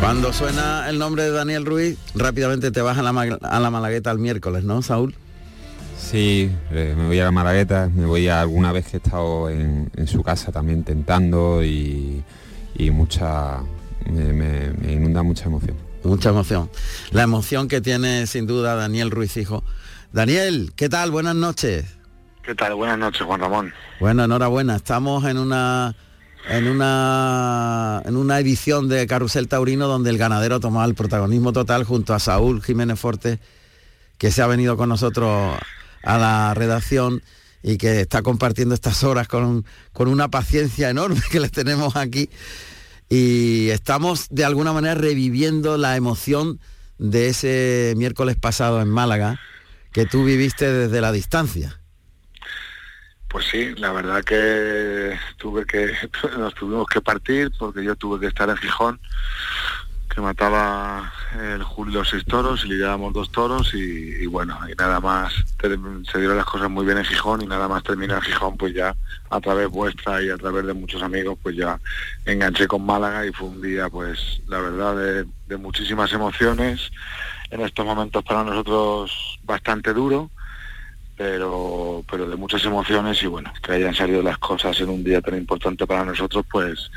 [0.00, 3.10] Cuando suena el nombre de Daniel Ruiz, rápidamente te vas a la,
[3.42, 5.14] a la Malagueta el miércoles, ¿no, Saúl?
[5.98, 9.50] Sí, eh, me voy a la Malagueta, me voy a alguna vez que he estado
[9.50, 12.22] en, en su casa también tentando y,
[12.78, 13.58] y mucha,
[14.10, 15.76] me, me- me inunda mucha emoción.
[16.04, 16.70] Mucha emoción.
[17.10, 19.62] La emoción que tiene sin duda Daniel Ruiz, hijo.
[20.12, 21.10] Daniel, ¿qué tal?
[21.10, 21.84] Buenas noches.
[22.42, 22.74] ¿Qué tal?
[22.74, 23.72] Buenas noches, Juan Ramón.
[24.00, 24.76] Bueno, enhorabuena.
[24.76, 25.94] Estamos en una
[26.48, 31.84] en una en una edición de Carrusel Taurino donde el ganadero tomaba el protagonismo total
[31.84, 33.38] junto a Saúl Jiménez Forte,
[34.16, 35.58] que se ha venido con nosotros
[36.02, 37.22] a la redacción
[37.62, 42.30] y que está compartiendo estas horas con, con una paciencia enorme que les tenemos aquí.
[43.12, 46.60] Y estamos de alguna manera reviviendo la emoción
[46.96, 49.40] de ese miércoles pasado en Málaga
[49.92, 51.80] que tú viviste desde la distancia.
[53.26, 55.92] Pues sí, la verdad que tuve que
[56.38, 59.00] nos tuvimos que partir porque yo tuve que estar en Gijón,
[60.12, 65.32] que mataba el Julio seis toros y lidiábamos dos toros y, bueno, y nada más
[65.60, 68.74] se dieron las cosas muy bien en Gijón y nada más terminé en Gijón pues
[68.74, 68.94] ya
[69.30, 71.78] a través vuestra y a través de muchos amigos pues ya
[72.26, 76.90] enganché con Málaga y fue un día pues la verdad de, de muchísimas emociones,
[77.50, 80.30] en estos momentos para nosotros bastante duro
[81.16, 85.20] pero pero de muchas emociones y bueno que hayan salido las cosas en un día
[85.20, 86.90] tan importante para nosotros pues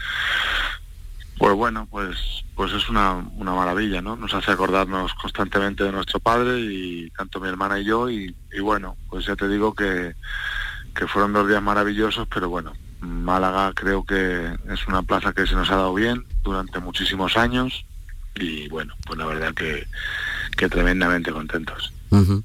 [1.38, 2.18] pues bueno pues
[2.56, 7.40] pues es una, una maravilla no nos hace acordarnos constantemente de nuestro padre y tanto
[7.40, 10.16] mi hermana y yo y, y bueno pues ya te digo que
[10.96, 15.56] que fueron dos días maravillosos pero bueno Málaga creo que es una plaza que se
[15.56, 17.86] nos ha dado bien durante muchísimos años
[18.36, 19.86] y bueno pues la verdad que
[20.56, 21.92] que tremendamente contentos.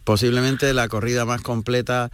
[0.02, 2.10] Posiblemente la corrida más completa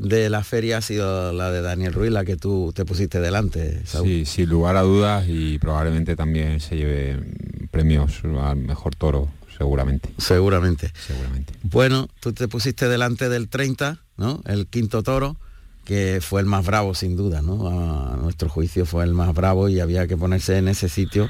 [0.00, 3.84] de la feria ha sido la de Daniel Ruiz, la que tú te pusiste delante,
[3.86, 4.06] Saúl.
[4.08, 7.22] Sí, sin lugar a dudas y probablemente también se lleve
[7.70, 9.28] premios al mejor toro,
[9.58, 10.08] seguramente.
[10.18, 10.90] Seguramente.
[11.06, 11.52] Seguramente.
[11.64, 14.40] Bueno, tú te pusiste delante del 30, ¿no?
[14.46, 15.36] El quinto toro,
[15.84, 17.68] que fue el más bravo sin duda, ¿no?
[18.12, 21.28] A nuestro juicio fue el más bravo y había que ponerse en ese sitio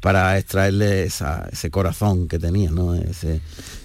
[0.00, 2.94] para extraerle esa- ese corazón que tenía, ¿no?
[2.94, 3.40] Ese-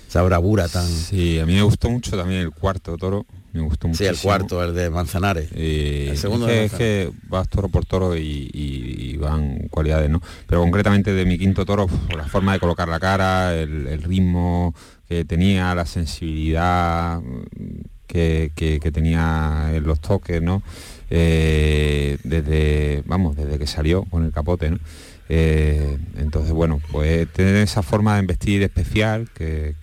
[0.09, 0.87] esa bravura tan...
[0.87, 3.25] Sí, a mí me gustó mucho también el cuarto toro,
[3.55, 3.97] me gustó mucho.
[3.97, 5.49] Sí, el cuarto, el de Manzanares.
[5.53, 9.67] el segundo es, de que, es que vas toro por toro y, y- y van
[9.69, 10.21] cualidades, ¿no?
[10.47, 14.73] Pero concretamente de mi quinto toro, la forma de colocar la cara, el, el ritmo
[15.07, 20.61] que tenía, la sensibilidad mm, que, que- que tenía en los toques, ¿no?
[21.09, 24.79] Eh, desde, vamos, desde que salió con el capote, ¿no?
[25.27, 29.75] Eh, entonces, bueno, pues tener esa forma de investir especial, que,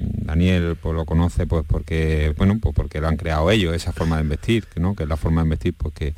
[0.00, 4.16] Daniel pues, lo conoce pues porque, bueno, pues porque lo han creado ellos, esa forma
[4.16, 4.94] de investir, ¿no?
[4.94, 6.14] que es la forma de investir pues que,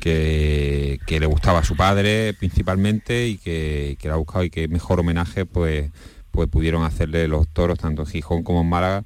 [0.00, 4.66] que, le gustaba a su padre principalmente y que, que le ha buscado y que
[4.66, 5.90] mejor homenaje pues,
[6.32, 9.04] pues pudieron hacerle los toros tanto en Gijón como en Málaga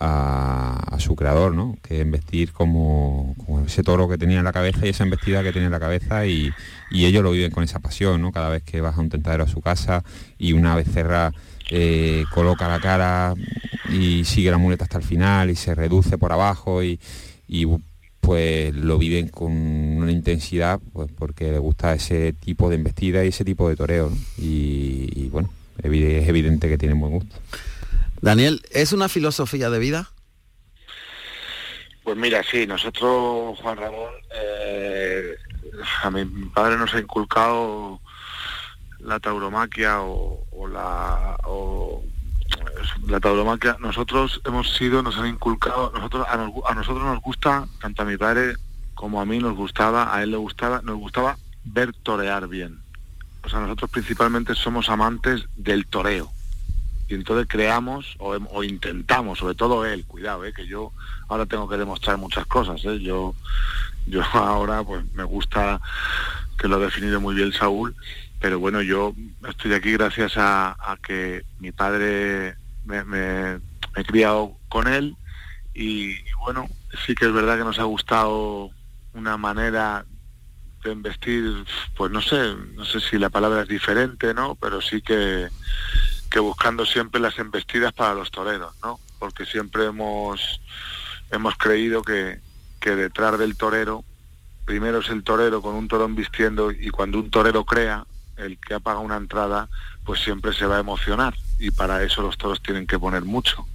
[0.00, 1.76] a, su creador, ¿no?
[1.82, 5.52] Que investir como, como ese toro que tenía en la cabeza y esa embestida que
[5.52, 6.52] tenía en la cabeza y,
[6.90, 8.32] y ellos lo viven con esa pasión, ¿no?
[8.32, 10.04] Cada vez que vas a un tentadero a su casa
[10.38, 11.32] y una becerra
[11.70, 13.34] eh, coloca la cara
[13.90, 16.98] y sigue la muleta hasta el final y se reduce por abajo y,
[17.46, 17.66] y,
[18.20, 23.28] pues lo viven con una intensidad pues porque les gusta ese tipo de embestida y
[23.28, 24.16] ese tipo de toreo, ¿no?
[24.36, 27.36] y, y, bueno, es evidente que tienen buen gusto.
[28.20, 30.10] Daniel, ¿es una filosofía de vida?
[32.02, 35.36] Pues mira, sí, nosotros, Juan Ramón, eh,
[36.02, 38.00] a mi padre nos ha inculcado
[39.00, 41.36] la tauromaquia o, la
[43.06, 43.76] la tauromaquia.
[43.80, 48.04] Nosotros hemos sido, nos han inculcado, nosotros a, nos- a nosotros nos gusta, tanto a
[48.04, 48.54] mi padre
[48.94, 52.80] como a mí nos gustaba, a él le gustaba, nos gustaba ver torear bien.
[53.44, 56.30] O sea, nosotros principalmente somos amantes del toreo.
[57.08, 60.52] Y entonces creamos o, o intentamos, sobre todo él, cuidado, ¿eh?
[60.52, 60.92] que yo
[61.28, 62.84] ahora tengo que demostrar muchas cosas.
[62.84, 62.98] ¿eh?
[63.00, 63.34] Yo,
[64.08, 65.80] yo ahora pues me gusta
[66.58, 67.94] que lo ha definido muy bien Saúl,
[68.40, 69.14] pero bueno, yo
[69.48, 73.60] estoy aquí gracias a, que mi padre me,
[73.96, 75.16] he criado con él
[75.74, 76.68] y, y bueno,
[77.06, 78.70] sí que es verdad que nos ha gustado
[79.14, 80.04] una manera
[80.84, 81.64] de investir,
[81.96, 84.54] pues no sé, no sé si la palabra es diferente, ¿no?
[84.54, 85.48] Pero sí que,
[86.30, 89.00] que buscando siempre las embestidas para los toreros, ¿no?
[89.18, 90.60] Porque siempre hemos,
[91.30, 92.40] hemos creído que,
[92.80, 94.04] que detrás del torero,
[94.64, 98.04] primero es el torero con un toro vistiendo y cuando un torero crea,
[98.36, 99.68] el que ha pagado una entrada,
[100.04, 103.66] pues siempre se va a emocionar y para eso los toros tienen que poner mucho.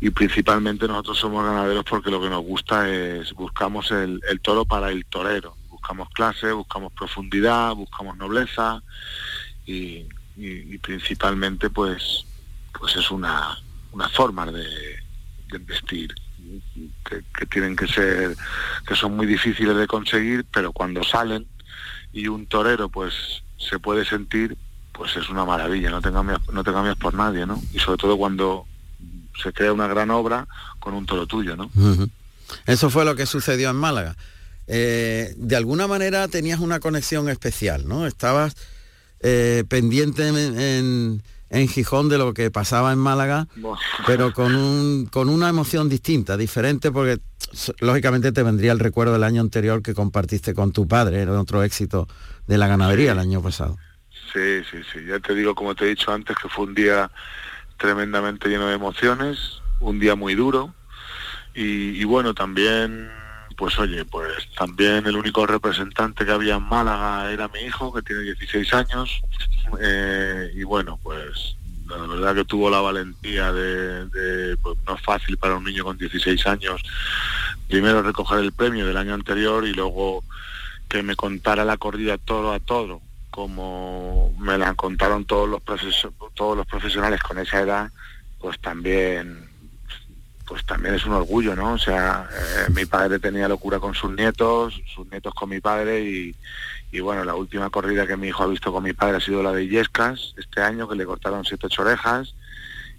[0.00, 4.90] Y principalmente nosotros somos ganaderos porque lo que nos gusta es, buscamos el, toro para
[4.90, 8.82] el torero, buscamos clase, buscamos profundidad, buscamos nobleza
[9.66, 10.04] y
[10.82, 12.24] principalmente pues,
[12.78, 13.56] pues es una,
[13.92, 14.64] una forma de,
[15.48, 16.14] de vestir
[17.04, 18.36] que, tienen que ser,
[18.86, 21.46] que son muy difíciles de conseguir, pero cuando salen
[22.12, 23.14] y un torero pues
[23.58, 24.56] se puede sentir,
[24.92, 27.60] pues es una maravilla, no te cambias, no te cambias por nadie, ¿no?
[27.72, 28.66] Y sobre todo cuando
[29.42, 30.46] se crea una gran obra
[30.78, 31.70] con un toro tuyo, ¿no?
[32.66, 34.16] Eso fue lo que sucedió en Málaga.
[34.66, 38.06] Eh, de alguna manera tenías una conexión especial, ¿no?
[38.06, 38.54] Estabas
[39.20, 43.78] eh, pendiente en, en- en Gijón de lo que pasaba en Málaga, Buah.
[44.06, 47.20] pero con, un, con una emoción distinta, diferente, porque
[47.80, 51.62] lógicamente te vendría el recuerdo del año anterior que compartiste con tu padre, era otro
[51.62, 52.08] éxito
[52.46, 53.76] de la ganadería el año pasado.
[54.32, 55.04] Sí, sí, sí.
[55.06, 57.10] Ya te digo, como te he dicho antes, que fue un día
[57.76, 60.74] tremendamente lleno de emociones, un día muy duro.
[61.54, 63.08] Y, y bueno, también,
[63.56, 68.02] pues oye, pues también el único representante que había en Málaga era mi hijo, que
[68.02, 69.20] tiene 16 años.
[69.80, 71.56] Eh, y bueno, pues
[71.88, 75.98] la verdad que tuvo la valentía de, pues no es fácil para un niño con
[75.98, 76.82] 16 años,
[77.68, 80.24] primero recoger el premio del año anterior y luego
[80.88, 83.00] que me contara la corrida toro a toro,
[83.30, 85.62] como me la contaron todos los
[86.34, 87.90] todos los profesionales con esa edad,
[88.38, 89.53] pues también
[90.46, 91.72] pues también es un orgullo, ¿no?
[91.74, 96.02] O sea, eh, mi padre tenía locura con sus nietos, sus nietos con mi padre
[96.04, 96.34] y,
[96.92, 99.42] y bueno, la última corrida que mi hijo ha visto con mi padre ha sido
[99.42, 102.34] la de Illescas este año, que le cortaron siete ocho orejas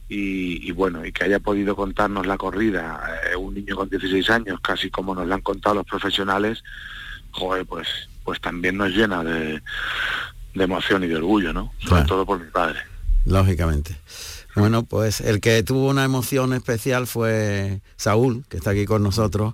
[0.10, 4.30] y, y bueno, y que haya podido contarnos la corrida eh, un niño con 16
[4.30, 6.64] años, casi como nos la han contado los profesionales,
[7.32, 7.88] joder, pues,
[8.24, 9.62] pues también nos llena de,
[10.54, 11.72] de emoción y de orgullo, ¿no?
[11.80, 12.06] Sobre Claro.
[12.08, 12.80] todo por mi padre.
[13.26, 13.96] Lógicamente.
[14.56, 19.54] Bueno, pues el que tuvo una emoción especial fue Saúl, que está aquí con nosotros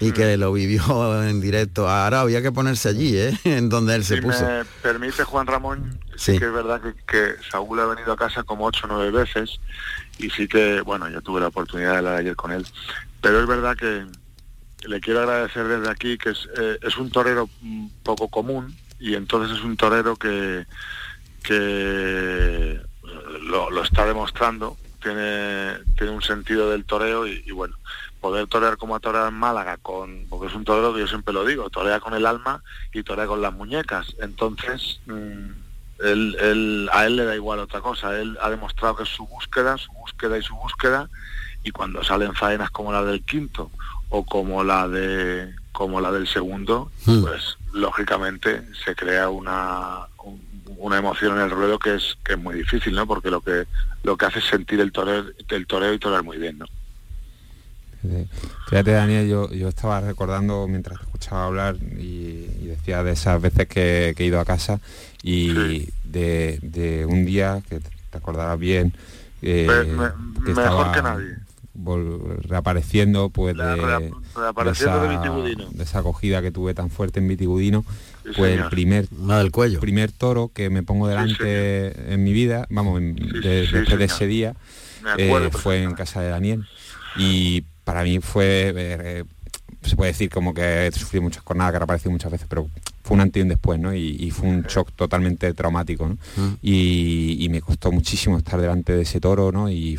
[0.00, 1.88] y que lo vivió en directo.
[1.88, 3.36] Ahora había que ponerse allí, ¿eh?
[3.44, 4.44] en donde él se puso.
[4.44, 6.38] me permite Juan Ramón, sí, Sí.
[6.38, 9.60] que es verdad que, que Saúl ha venido a casa como ocho o nueve veces
[10.18, 12.66] y sí que, bueno, yo tuve la oportunidad de hablar ayer con él,
[13.20, 14.06] pero es verdad que
[14.86, 19.14] le quiero agradecer desde aquí que es, eh, es un torero mm, poco común y
[19.14, 20.64] entonces es un torero que,
[21.42, 22.80] que
[23.42, 27.76] lo, lo está demostrando, tiene, tiene un sentido del toreo y, y bueno,
[28.20, 31.32] poder torear como ha toreado en Málaga, con, porque es un torero que yo siempre
[31.32, 34.14] lo digo, torea con el alma y torea con las muñecas.
[34.20, 35.50] Entonces, mm,
[36.00, 39.26] él, él- a él le da igual otra cosa, él ha demostrado que es su
[39.26, 41.08] búsqueda, su búsqueda y su búsqueda,
[41.62, 43.70] y cuando salen faenas como la del quinto
[44.10, 47.22] o como la de como la del segundo, Hmm.
[47.22, 50.17] pues lógicamente se crea una un-
[50.76, 53.06] una emoción en el ruedo que es que es muy difícil, ¿no?
[53.06, 53.64] Porque lo que
[54.02, 56.66] lo que hace es sentir el toreo, el toreo y torear muy bien, ¿no?
[58.68, 63.40] Fíjate Daniel, yo, yo estaba recordando mientras te escuchaba hablar y, y decía de esas
[63.42, 64.80] veces que, que he ido a casa
[65.22, 68.92] y de, de un día que te acordarás bien
[69.42, 70.10] eh, me-
[70.44, 71.36] que mejor estaba que nadie.
[72.42, 75.68] Reapareciendo pues de, rea- de reapareciendo de esa- Vitigudino.
[75.70, 77.84] de esa acogida que tuve tan fuerte en Vitigudino
[78.24, 78.70] Sí, pues el señor.
[78.70, 83.66] primer del cuello primer toro que me pongo delante en mi vida vamos en- de-
[83.66, 84.54] sí, después de ese día
[85.16, 86.66] eh, fue en casa de Daniel
[87.16, 89.24] y para mí fue eh,
[89.82, 92.68] se puede decir como que he sufrido muchas jornadas que reapareció muchas veces pero
[93.04, 93.94] fue un antes y un después ¿no?
[93.94, 96.14] y, y fue un shock totalmente traumático ¿no?
[96.36, 96.56] Mm.
[96.60, 99.70] y, y me costó muchísimo estar delante de ese toro ¿no?
[99.70, 99.98] y,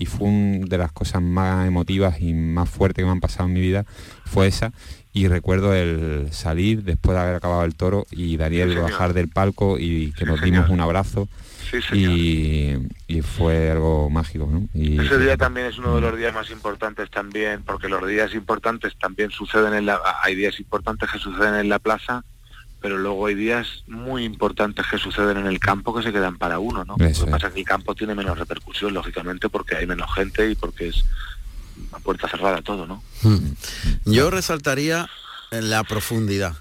[0.00, 3.48] y fue una de las cosas más emotivas y más fuertes que me han pasado
[3.48, 3.84] en mi vida
[4.24, 4.72] fue esa.
[5.12, 9.28] Y recuerdo el salir después de haber acabado el toro y Daniel Sí, bajar del
[9.28, 11.28] palco y que Sí, nos dimos un abrazo.
[11.70, 14.66] Sí, y, y fue algo mágico ¿no?
[14.74, 18.34] y Ese día también es uno de los días más importantes también, porque los días
[18.34, 22.24] importantes también suceden en la, hay días importantes que suceden en la plaza,
[22.80, 26.58] pero luego hay días muy importantes que suceden en el campo que se quedan para
[26.58, 26.96] uno, ¿no?
[26.98, 30.50] Lo que pasa es que el campo tiene menos repercusión, lógicamente, porque hay menos gente
[30.50, 31.04] y porque es
[31.92, 33.02] a puerta cerrada todo, ¿no?
[33.22, 33.54] Hmm.
[34.06, 35.08] Yo resaltaría
[35.50, 36.56] la profundidad,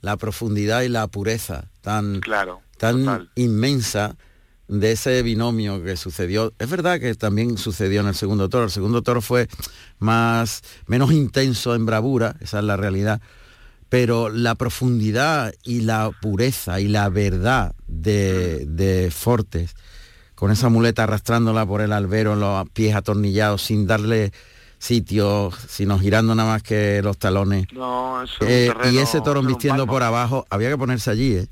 [0.00, 4.16] la profundidad y la pureza tan, claro, tan inmensa
[4.68, 6.52] de ese binomio que sucedió.
[6.58, 8.64] Es verdad que también sucedió en el segundo toro.
[8.64, 9.48] El segundo toro fue
[9.98, 13.20] más, menos intenso en bravura, esa es la realidad.
[13.88, 19.74] Pero la profundidad y la pureza y la verdad de, de Fortes,
[20.34, 24.32] con esa muleta arrastrándola por el albero, los pies atornillados, sin darle
[24.78, 27.66] sitio, sino girando nada más que los talones.
[27.72, 30.76] No, eso Eh, es un terreno- y ese toro es vistiendo por abajo, había que
[30.76, 31.48] ponerse allí, ¿eh?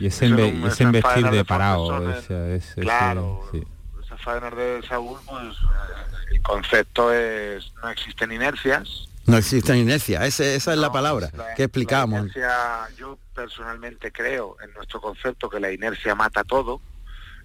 [0.00, 2.10] Ese, no- y ese esas embestir faenas de de parado.
[2.10, 3.40] Ese- ese- ese- Claro.
[3.52, 3.62] sí.
[4.04, 9.08] Esas faenas de Saúl, pues eh, el concepto es, no existen inercias.
[9.26, 12.20] No existe inercia, ese- esa es la palabra La- que explicamos.
[12.20, 16.80] inercia, yo personalmente creo en nuestro concepto que la inercia mata todo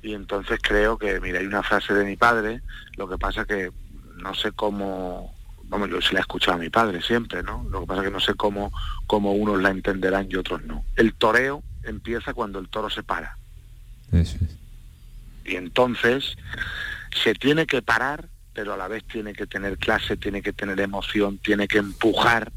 [0.02, 2.62] y entonces creo que, mira, hay una frase de mi padre,
[2.98, 3.72] lo que pasa que
[4.18, 7.66] no sé cómo, vamos, yo se la he escuchado a mi padre siempre, ¿no?
[7.70, 8.72] Lo que pasa que no sé cómo,
[9.08, 10.84] cómo unos la entenderán y otros no.
[10.98, 13.38] El toreo empieza cuando el toro se para.
[14.12, 14.58] Eso es.
[15.46, 16.36] Y entonces
[17.24, 18.28] se tiene que parar,
[18.60, 22.52] pero a la vez tiene que tener clase, tiene que tener emoción, tiene que empujar,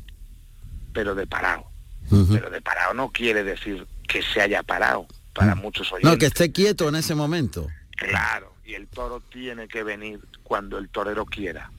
[0.93, 1.67] pero de parado.
[2.11, 6.11] Pero de parado no quiere decir que se haya parado para muchos oyentes.
[6.11, 7.69] No, que esté quieto en ese momento.
[7.97, 11.71] Claro, y el toro tiene que venir cuando el torero quiera.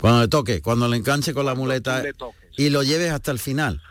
[0.00, 2.50] Cuando le toque, cuando le enganche con la muleta tú le toques.
[2.56, 3.82] y lo lleves hasta el final.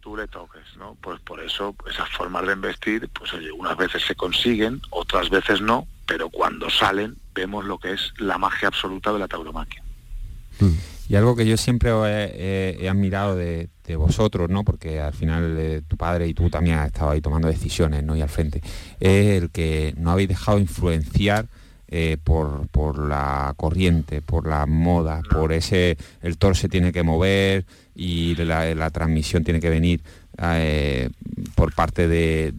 [0.00, 0.64] Tú le toques,
[1.00, 5.60] Pues por eso esas formas de embestir, pues oye, unas veces se consiguen, otras veces
[5.60, 9.82] no, pero cuando salen vemos lo que es la magia absoluta de la tauromaquia.
[11.08, 14.64] Y algo que yo siempre he, he- admirado de, de vosotros, ¿no?
[14.64, 18.16] Porque al final eh, tu padre y tú también has estado ahí tomando decisiones, ¿no?
[18.16, 18.62] Y al frente,
[19.00, 21.48] es el que no habéis dejado influenciar
[21.94, 27.02] eh, por, por la corriente, por la moda, por ese, el toro se tiene que
[27.02, 30.00] mover y la, la transmisión tiene que venir
[30.42, 31.10] eh,
[31.54, 32.50] por parte de,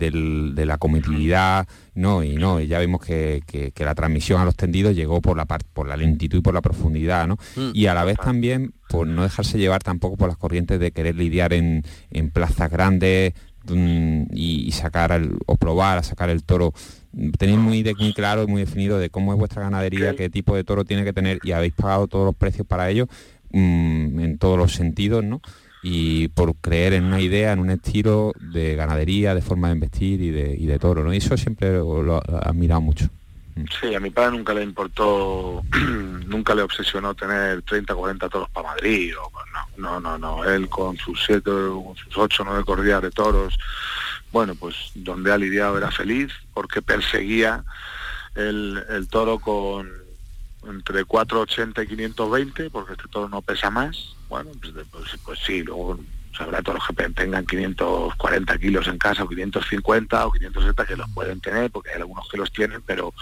[0.66, 4.56] la comitividad, no, y no, y ya vimos que, que- que la transmisión a los
[4.56, 7.38] tendidos llegó por la por la lentitud y por la profundidad, ¿no?
[7.56, 7.72] Mm.
[7.74, 11.16] Y a la vez también por no dejarse llevar tampoco por las corrientes de querer
[11.16, 13.34] lidiar en, en plazas grandes
[13.68, 16.74] mm, y, sacar o probar a sacar el toro.
[17.38, 20.56] Tenéis muy, de- muy claro y muy definido de cómo es vuestra ganadería, qué tipo
[20.56, 23.08] de toro tiene que tener y habéis pagado todos los precios para ello
[23.52, 25.40] mm, en todos los sentidos, ¿no?
[25.84, 30.22] Y por creer en una idea, en un estilo de ganadería, de forma de investir
[30.22, 31.14] y de, y de toro, ¿no?
[31.14, 33.10] Y eso siempre lo, he admirado mucho.
[33.80, 35.62] Sí, a mi padre nunca le importó,
[36.26, 39.14] nunca le obsesionó tener 30, 40 toros para Madrid.
[39.22, 39.30] O,
[39.78, 40.44] no, no, no, no.
[40.50, 43.54] Él con sus siete, con sus ocho, nueve corridas de toros,
[44.34, 47.64] bueno, pues donde ha lidiado era feliz porque perseguía
[48.36, 49.90] el, toro con
[50.68, 54.16] entre 480 y 520, porque este toro no pesa más.
[54.30, 56.00] Bueno, pues, pues, pues sí, luego
[56.40, 61.10] habrá toros que pe- tengan 540 kilos en casa o 550 o 560 que los
[61.12, 63.14] pueden tener, porque hay algunos que los tienen, pero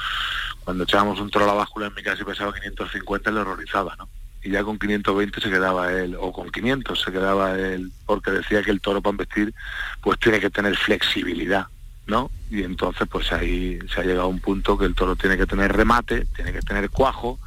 [0.64, 3.98] cuando echábamos un toro a la báscula en mi casa y pesaba 550 le horrorizaba,
[3.98, 4.08] ¿no?
[4.44, 8.64] Y ya con 520 se quedaba él, o con 500 se quedaba él, porque decía
[8.64, 9.54] que el toro para vestir
[10.02, 11.68] pues tiene que tener flexibilidad,
[12.08, 12.32] ¿no?
[12.50, 15.46] Y entonces pues ahí se ha llegado a un punto que el toro tiene que
[15.46, 17.40] tener remate, tiene que tener cuajo,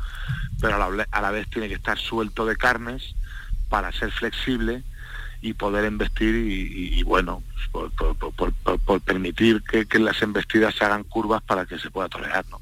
[0.60, 3.14] pero a la, a la vez tiene que estar suelto de carnes
[3.68, 4.84] para ser flexible
[5.44, 11.66] y poder embestir y, bueno, por, permitir que, que las embestidas se hagan curvas para
[11.66, 12.60] que se pueda torear, ¿no?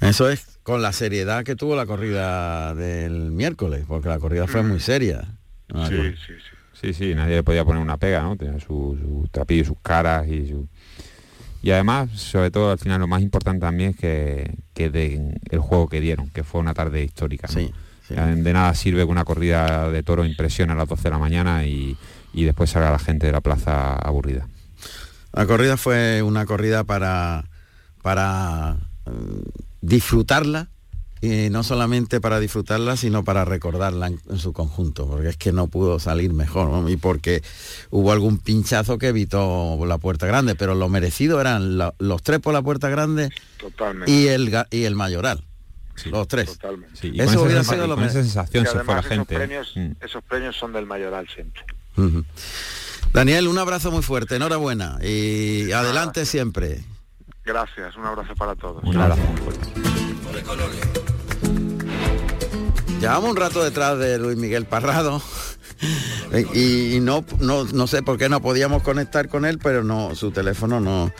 [0.00, 4.62] Eso es con la seriedad que tuvo la corrida del miércoles, porque la corrida fue
[4.62, 5.26] muy seria.
[5.68, 6.10] No me acuerdo.
[6.10, 6.56] sí, sí.
[6.78, 8.36] Sí, sí, nadie le podía poner una pega, ¿no?
[8.36, 10.68] Tenía su, su trapillo, sus caras y su...
[11.62, 15.60] Y además, sobre todo, al final, lo más importante también es que, que den el
[15.60, 17.48] juego que dieron, que fue una tarde histórica.
[18.10, 18.26] ¿no?
[18.36, 21.64] De nada sirve que una corrida de toro impresione a las 12 de la mañana
[21.64, 21.96] y,
[22.34, 24.46] y después salga la gente de la plaza aburrida.
[25.32, 27.46] La corrida fue una corrida para,
[28.02, 28.76] para
[29.80, 30.68] disfrutarla
[31.20, 35.50] y no solamente para disfrutarla, sino para recordarla en, en su conjunto, porque es que
[35.50, 36.88] no pudo salir mejor, ¿no?
[36.88, 37.42] y porque
[37.90, 42.38] hubo algún pinchazo que evitó la puerta grande, pero lo merecido eran la- los tres
[42.38, 44.12] por la puerta grande Totalmente.
[44.12, 45.42] y el, y el mayoral,
[46.06, 46.56] los tres.
[46.94, 49.00] Sí, y Eso hubiera sensa- sido y lo con me- esa sensación se fue la
[49.00, 49.34] además gente.
[49.34, 49.38] ¿eh?
[49.38, 51.64] Esos premios, esos premios son del mayoral siempre.
[53.12, 56.84] Daniel, un abrazo muy fuerte, enhorabuena y adelante siempre.
[57.52, 58.84] Gracias, un abrazo para todos.
[58.84, 59.22] Un abrazo.
[63.00, 65.22] Llevamos un rato detrás de Luis Miguel Parrado.
[66.52, 70.14] Y, y no, no, no sé por qué no podíamos conectar con él, pero no,
[70.14, 71.10] su teléfono no.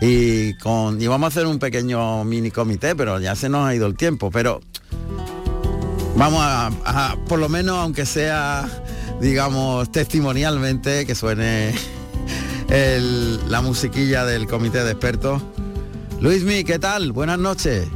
[0.00, 3.86] Y con íbamos a hacer un pequeño mini comité, pero ya se nos ha ido
[3.86, 4.32] el tiempo.
[4.32, 4.60] Pero
[6.16, 8.68] vamos a, a- por lo menos aunque sea,
[9.20, 11.74] digamos, testimonialmente, que suene
[12.70, 15.42] el- la musiquilla del comité de expertos.
[16.20, 17.12] Luismi, ¿qué tal?
[17.12, 17.86] Buenas noches.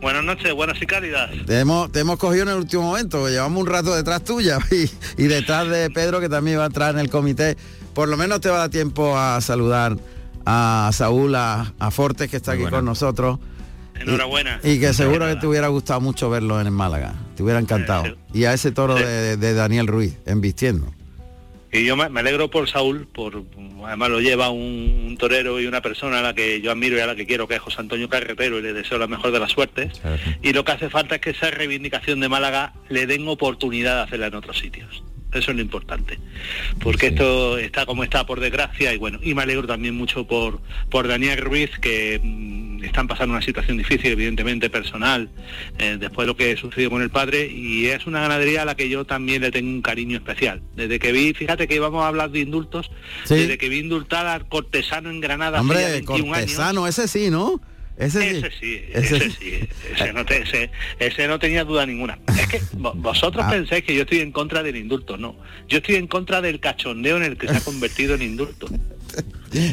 [0.00, 1.30] Buenas noches, buenas y cálidas.
[1.46, 4.90] Te hemos, te hemos cogido en el último momento, llevamos un rato detrás tuya y,
[5.22, 7.56] y detrás de Pedro que también va a entrar en el comité.
[7.94, 9.96] Por lo menos te va a dar tiempo a saludar
[10.44, 13.38] a Saúl, a, a Fortes que está aquí con nosotros.
[13.94, 14.60] Enhorabuena.
[14.62, 17.14] Y que seguro que te hubiera gustado mucho verlo en el Málaga.
[17.36, 18.04] Te hubiera encantado.
[18.32, 20.92] Y a ese toro de, de Daniel Ruiz, en vistiendo.
[21.74, 23.42] Y yo me, me alegro por Saúl, por
[23.84, 27.00] además lo lleva un, un torero y una persona a la que yo admiro y
[27.00, 29.40] a la que quiero, que es José Antonio Carretero, y le deseo la mejor de
[29.40, 30.00] las suertes.
[30.40, 34.02] Y lo que hace falta es que esa reivindicación de Málaga le den oportunidad de
[34.02, 35.02] hacerla en otros sitios.
[35.34, 36.18] Eso es lo importante.
[36.80, 40.60] Porque esto está como está por desgracia y bueno, y me alegro también mucho por,
[40.90, 45.28] por Daniel Ruiz, que mm, están pasando una situación difícil, evidentemente personal,
[45.78, 48.74] eh, después de lo que sucedió con el padre, y es una ganadería a la
[48.76, 50.62] que yo también le tengo un cariño especial.
[50.76, 52.90] Desde que vi, fíjate que íbamos a hablar de indultos,
[53.24, 53.34] Sí.
[53.36, 56.46] desde que vi indultar al cortesano en Granada Hombre, 21 años.
[56.54, 57.60] cortesano, ese sí, ¿no?
[57.96, 58.26] Ese sí.
[58.36, 62.18] Ese sí, Ese ese sí, ese no, te- ese- ese no tenía duda ninguna.
[62.38, 63.50] Es que vo- vosotros Ah.
[63.50, 65.36] pensáis que yo estoy en contra del indulto, no.
[65.68, 68.66] Yo estoy en contra del cachondeo en el que se ha convertido en indulto.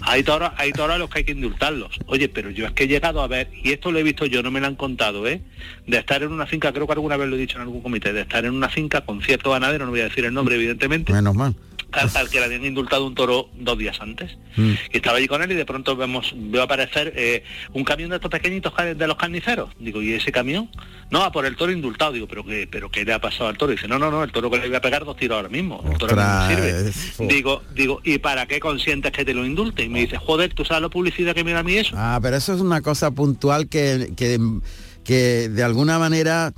[0.04, 1.98] Hay toros, hay toros a los que hay que indultarlos.
[2.06, 4.44] Oye, pero yo es que he llegado a ver, y esto lo he visto yo,
[4.44, 5.42] no me lo han contado, ¿eh?
[5.88, 8.14] De estar en una finca, creo que alguna vez lo he dicho en algún comité,
[8.14, 11.12] de estar en una finca con cierto ganadero, no voy a decir el nombre evidentemente,
[11.12, 11.56] Menos mal.
[11.92, 14.38] Al, al que le habían indultado un toro dos días antes.
[14.56, 14.72] Mm.
[14.92, 18.18] Y estaba allí con él y de pronto vemos, veo aparecer eh, un camión de
[18.18, 19.70] estos pequeñitos de los carniceros.
[19.80, 20.70] Digo, ¿y ese camión?
[21.10, 22.14] No, a por el toro indultado.
[22.14, 23.72] Digo, ¿pero qué, pero qué le ha pasado al toro?
[23.72, 25.84] dice, no, no, no, el toro que le voy a pegar dos tiros ahora mismo.
[25.90, 26.92] El toro no sirve.
[27.28, 29.84] Digo, digo, ¿y para qué consientes que te lo indulte?
[29.84, 31.96] Y me dice, joder, ¿tú sabes la publicidad que me da a mí eso?
[31.98, 34.40] Ah, pero eso es una cosa puntual que, que,
[35.04, 36.54] que de alguna manera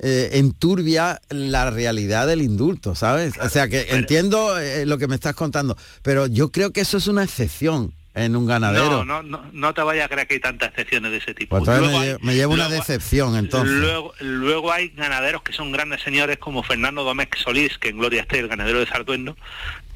[0.00, 3.34] eh, enturbia la realidad del indulto, ¿sabes?
[3.40, 6.96] O sea que entiendo eh, lo que me estás contando, pero yo creo que eso
[6.98, 9.04] es una excepción en un ganadero.
[9.04, 11.58] No, no, no, no te vayas a creer que hay tantas excepciones de ese tipo.
[11.58, 13.74] Pues Luego me, hay- lle- me lleva una decepción entonces.
[13.76, 18.22] Luego, luego hay ganaderos que son grandes señores como Fernando Domecq Solís, que en Gloria
[18.22, 19.36] esté, el ganadero de Sartuendo,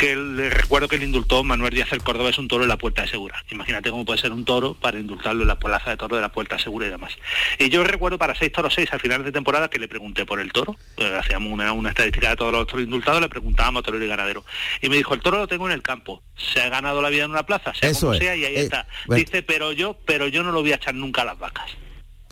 [0.01, 2.79] que le recuerdo que le indultó Manuel Díaz el Córdoba es un toro en la
[2.79, 3.45] Puerta de Segura.
[3.51, 6.31] Imagínate cómo puede ser un toro para indultarlo en la plaza de toro de la
[6.33, 7.13] Puerta de Segura y demás.
[7.59, 10.41] Y yo recuerdo para seis toros seis al final de temporada que le pregunté por
[10.41, 13.83] el toro, eh, hacíamos una, una estadística de todos los toros indultados, le preguntábamos a
[13.85, 14.45] torero y ganadero.
[14.81, 17.25] Y me dijo, el toro lo tengo en el campo, se ha ganado la vida
[17.25, 18.21] en una plaza, sea Eso como es.
[18.21, 18.87] sea, y ahí Eh, está.
[19.07, 19.23] bueno.
[19.23, 21.71] Dice, pero yo, pero yo no lo voy a echar nunca a las vacas.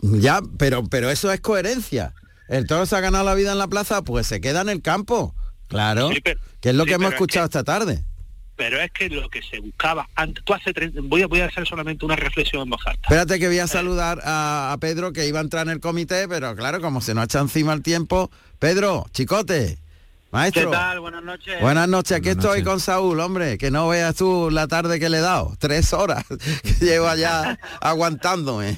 [0.01, 2.15] Ya, pero, pero eso es coherencia.
[2.49, 4.81] El toro se ha ganado la vida en la plaza, pues se queda en el
[4.81, 5.35] campo.
[5.69, 6.11] Claro.
[6.13, 8.03] Sí, pero- que es lo sí, que hemos es escuchado esta tarde.
[8.57, 11.67] pero es que lo que se buscaba antes, tú hace voy a voy a hacer
[11.69, 13.03] solamente una reflexión en voz alta.
[13.03, 16.27] Espérate que voy a saludar a, a Pedro que iba a entrar en el comité,
[16.29, 18.31] pero claro, como se nos echa encima el tiempo.
[18.59, 19.79] Pedro, chicote,
[20.33, 20.71] maestro.
[20.71, 20.99] ¿Qué tal?
[21.01, 21.61] Buenas noches.
[21.61, 22.69] Buenas noches, aquí Buenas estoy noches.
[22.69, 26.25] con Saúl, hombre, que no veas tú la tarde que le he dado, tres horas,
[26.65, 28.77] que llevo allá aguantándome.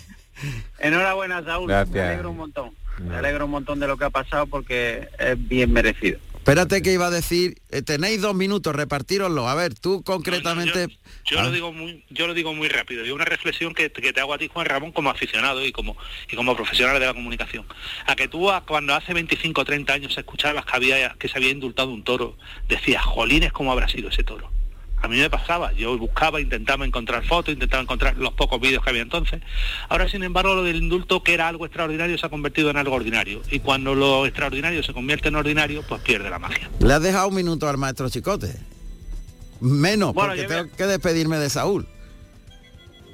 [0.78, 1.68] Enhorabuena, Saúl.
[1.68, 1.94] Gracias.
[1.94, 2.70] Me alegro un montón.
[2.98, 6.18] Me alegro un montón de lo que ha pasado porque es bien merecido.
[6.40, 9.46] Espérate que iba a decir, eh, tenéis dos minutos, repartíroslo.
[9.46, 10.88] A ver, tú concretamente...
[11.26, 13.04] Yo Ah, lo digo muy, yo lo digo muy rápido.
[13.04, 15.98] Y una reflexión que, que te hago a ti, Juan Ramón, como aficionado y como
[16.30, 17.66] y como profesional de la comunicación.
[18.06, 21.50] A que tú cuando hace 25 o 30 años escuchabas que había que se había
[21.50, 22.38] indultado un toro,
[22.68, 24.50] decías, jolines, ¿cómo habrá sido ese toro?
[25.02, 28.90] A mí me pasaba, yo buscaba, intentaba encontrar fotos, intentaba encontrar los pocos vídeos que
[28.90, 29.40] había entonces.
[29.88, 32.94] Ahora, sin embargo, lo del indulto, que era algo extraordinario, se ha convertido en algo
[32.96, 33.40] ordinario.
[33.50, 36.68] Y cuando lo extraordinario se convierte en ordinario, pues pierde la magia.
[36.80, 38.54] Le has dejado un minuto al maestro Chicote.
[39.60, 41.86] Menos, Bueno, porque a- tengo que despedirme de Saúl.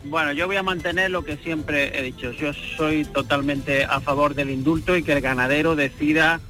[0.04, 2.30] Bueno, yo voy a mantener lo que siempre he dicho.
[2.32, 6.40] Yo soy totalmente a favor del indulto y que el ganadero decida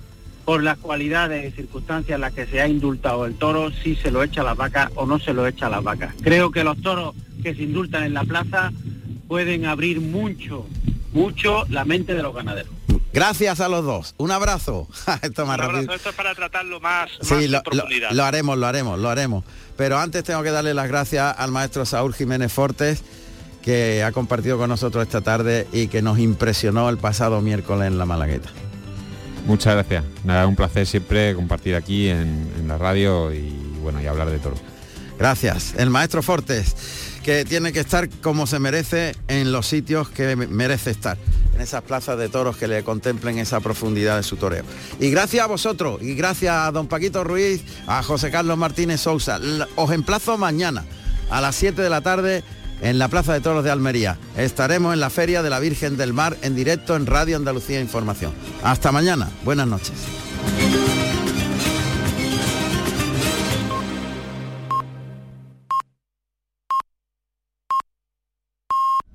[0.47, 4.11] por las cualidades y circunstancias en las que se ha indultado el toro si se
[4.11, 6.15] lo echa a las vacas o no se lo echa a las vacas.
[6.23, 8.73] Creo que los toros que se indultan en la plaza
[9.29, 10.67] pueden abrir mucho,
[11.13, 12.73] mucho la mente de los ganaderos.
[13.13, 14.15] Gracias a los dos.
[14.19, 14.89] Un abrazo.
[15.23, 18.11] Esto más Un abrazo, esto es para tratarlo más, más Sí, en lo- profundidad.
[18.13, 19.45] lo haremos, lo haremos, lo haremos.
[19.77, 23.03] Pero antes tengo que darle las gracias al maestro Saúl Jiménez Fortes,
[23.63, 27.99] que ha compartido con nosotros esta tarde y que nos impresionó el pasado miércoles en
[27.99, 28.51] la Malagueta.
[29.47, 30.05] Muchas gracias.
[30.25, 33.51] Nada, un placer siempre compartir aquí en, la radio y
[33.83, 34.55] bueno, y hablar de todo.
[35.19, 35.75] Gracias.
[35.79, 36.75] El maestro Fortes,
[37.23, 41.17] que tiene que estar como se merece en los sitios que me- merece estar.
[41.55, 44.63] en esas plazas de toros que le contemplen esa profundidad de su toreo.
[45.01, 49.41] Y gracias a vosotros, y gracias a don Paquito Ruiz, a José Carlos Martínez Sousa.
[49.77, 50.85] Os emplazo mañana
[51.31, 52.45] a las 7 de la tarde
[52.81, 54.19] en la Plaza de Toros de Almería.
[54.37, 58.33] Estaremos en la Feria de la Virgen del Mar en directo en Radio Andalucía Información.
[58.63, 59.29] Hasta mañana.
[59.45, 59.95] Buenas noches.